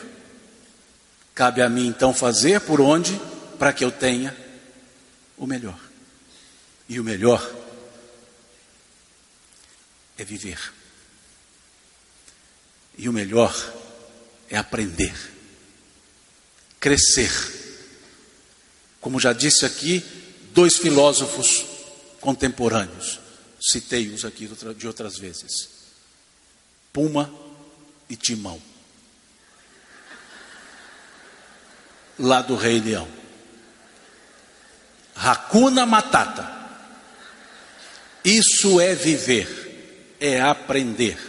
Cabe 1.35 1.61
a 1.61 1.69
mim 1.69 1.85
então 1.85 2.15
fazer 2.15 2.61
por 2.61 2.81
onde 2.81 3.15
para 3.59 3.71
que 3.71 3.85
eu 3.85 3.91
tenha 3.91 4.35
o 5.37 5.45
melhor. 5.45 5.79
E 6.89 6.99
o 6.99 7.03
melhor 7.03 7.47
é 10.17 10.23
viver. 10.23 10.73
E 12.97 13.07
o 13.07 13.13
melhor 13.13 13.53
é 14.49 14.57
aprender, 14.57 15.13
crescer. 16.79 17.64
Como 19.05 19.19
já 19.19 19.33
disse 19.33 19.67
aqui, 19.67 20.03
dois 20.51 20.77
filósofos 20.77 21.63
contemporâneos, 22.19 23.19
citei-os 23.61 24.25
aqui 24.25 24.49
de 24.75 24.87
outras 24.87 25.15
vezes: 25.19 25.69
Puma 26.91 27.31
e 28.09 28.15
Timão, 28.15 28.59
lá 32.17 32.41
do 32.41 32.55
Rei 32.55 32.81
Leão. 32.81 33.07
Hakuna 35.15 35.85
Matata. 35.85 36.51
Isso 38.23 38.81
é 38.81 38.95
viver, 38.95 40.15
é 40.19 40.41
aprender. 40.41 41.19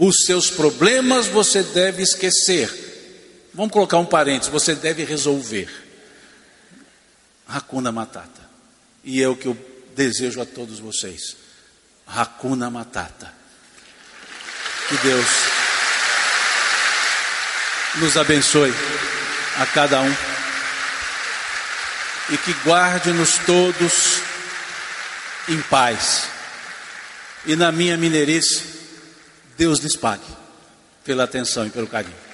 Os 0.00 0.24
seus 0.26 0.50
problemas 0.50 1.28
você 1.28 1.62
deve 1.62 2.02
esquecer. 2.02 3.48
Vamos 3.54 3.70
colocar 3.70 3.98
um 3.98 4.04
parênteses, 4.04 4.52
você 4.52 4.74
deve 4.74 5.04
resolver. 5.04 5.89
Hakuna 7.52 7.90
Matata. 7.90 8.48
E 9.02 9.22
é 9.22 9.28
o 9.28 9.36
que 9.36 9.46
eu 9.46 9.56
desejo 9.94 10.40
a 10.40 10.46
todos 10.46 10.78
vocês. 10.78 11.36
Hakuna 12.06 12.70
Matata. 12.70 13.32
Que 14.88 14.96
Deus 14.98 15.26
nos 17.96 18.16
abençoe 18.16 18.72
a 19.58 19.66
cada 19.66 20.00
um 20.00 20.16
e 22.30 22.38
que 22.38 22.52
guarde-nos 22.64 23.38
todos 23.38 24.20
em 25.48 25.60
paz. 25.62 26.28
E 27.46 27.56
na 27.56 27.72
minha 27.72 27.96
mineirice, 27.96 28.62
Deus 29.56 29.80
lhes 29.80 29.96
pague 29.96 30.24
pela 31.04 31.24
atenção 31.24 31.66
e 31.66 31.70
pelo 31.70 31.86
carinho. 31.86 32.29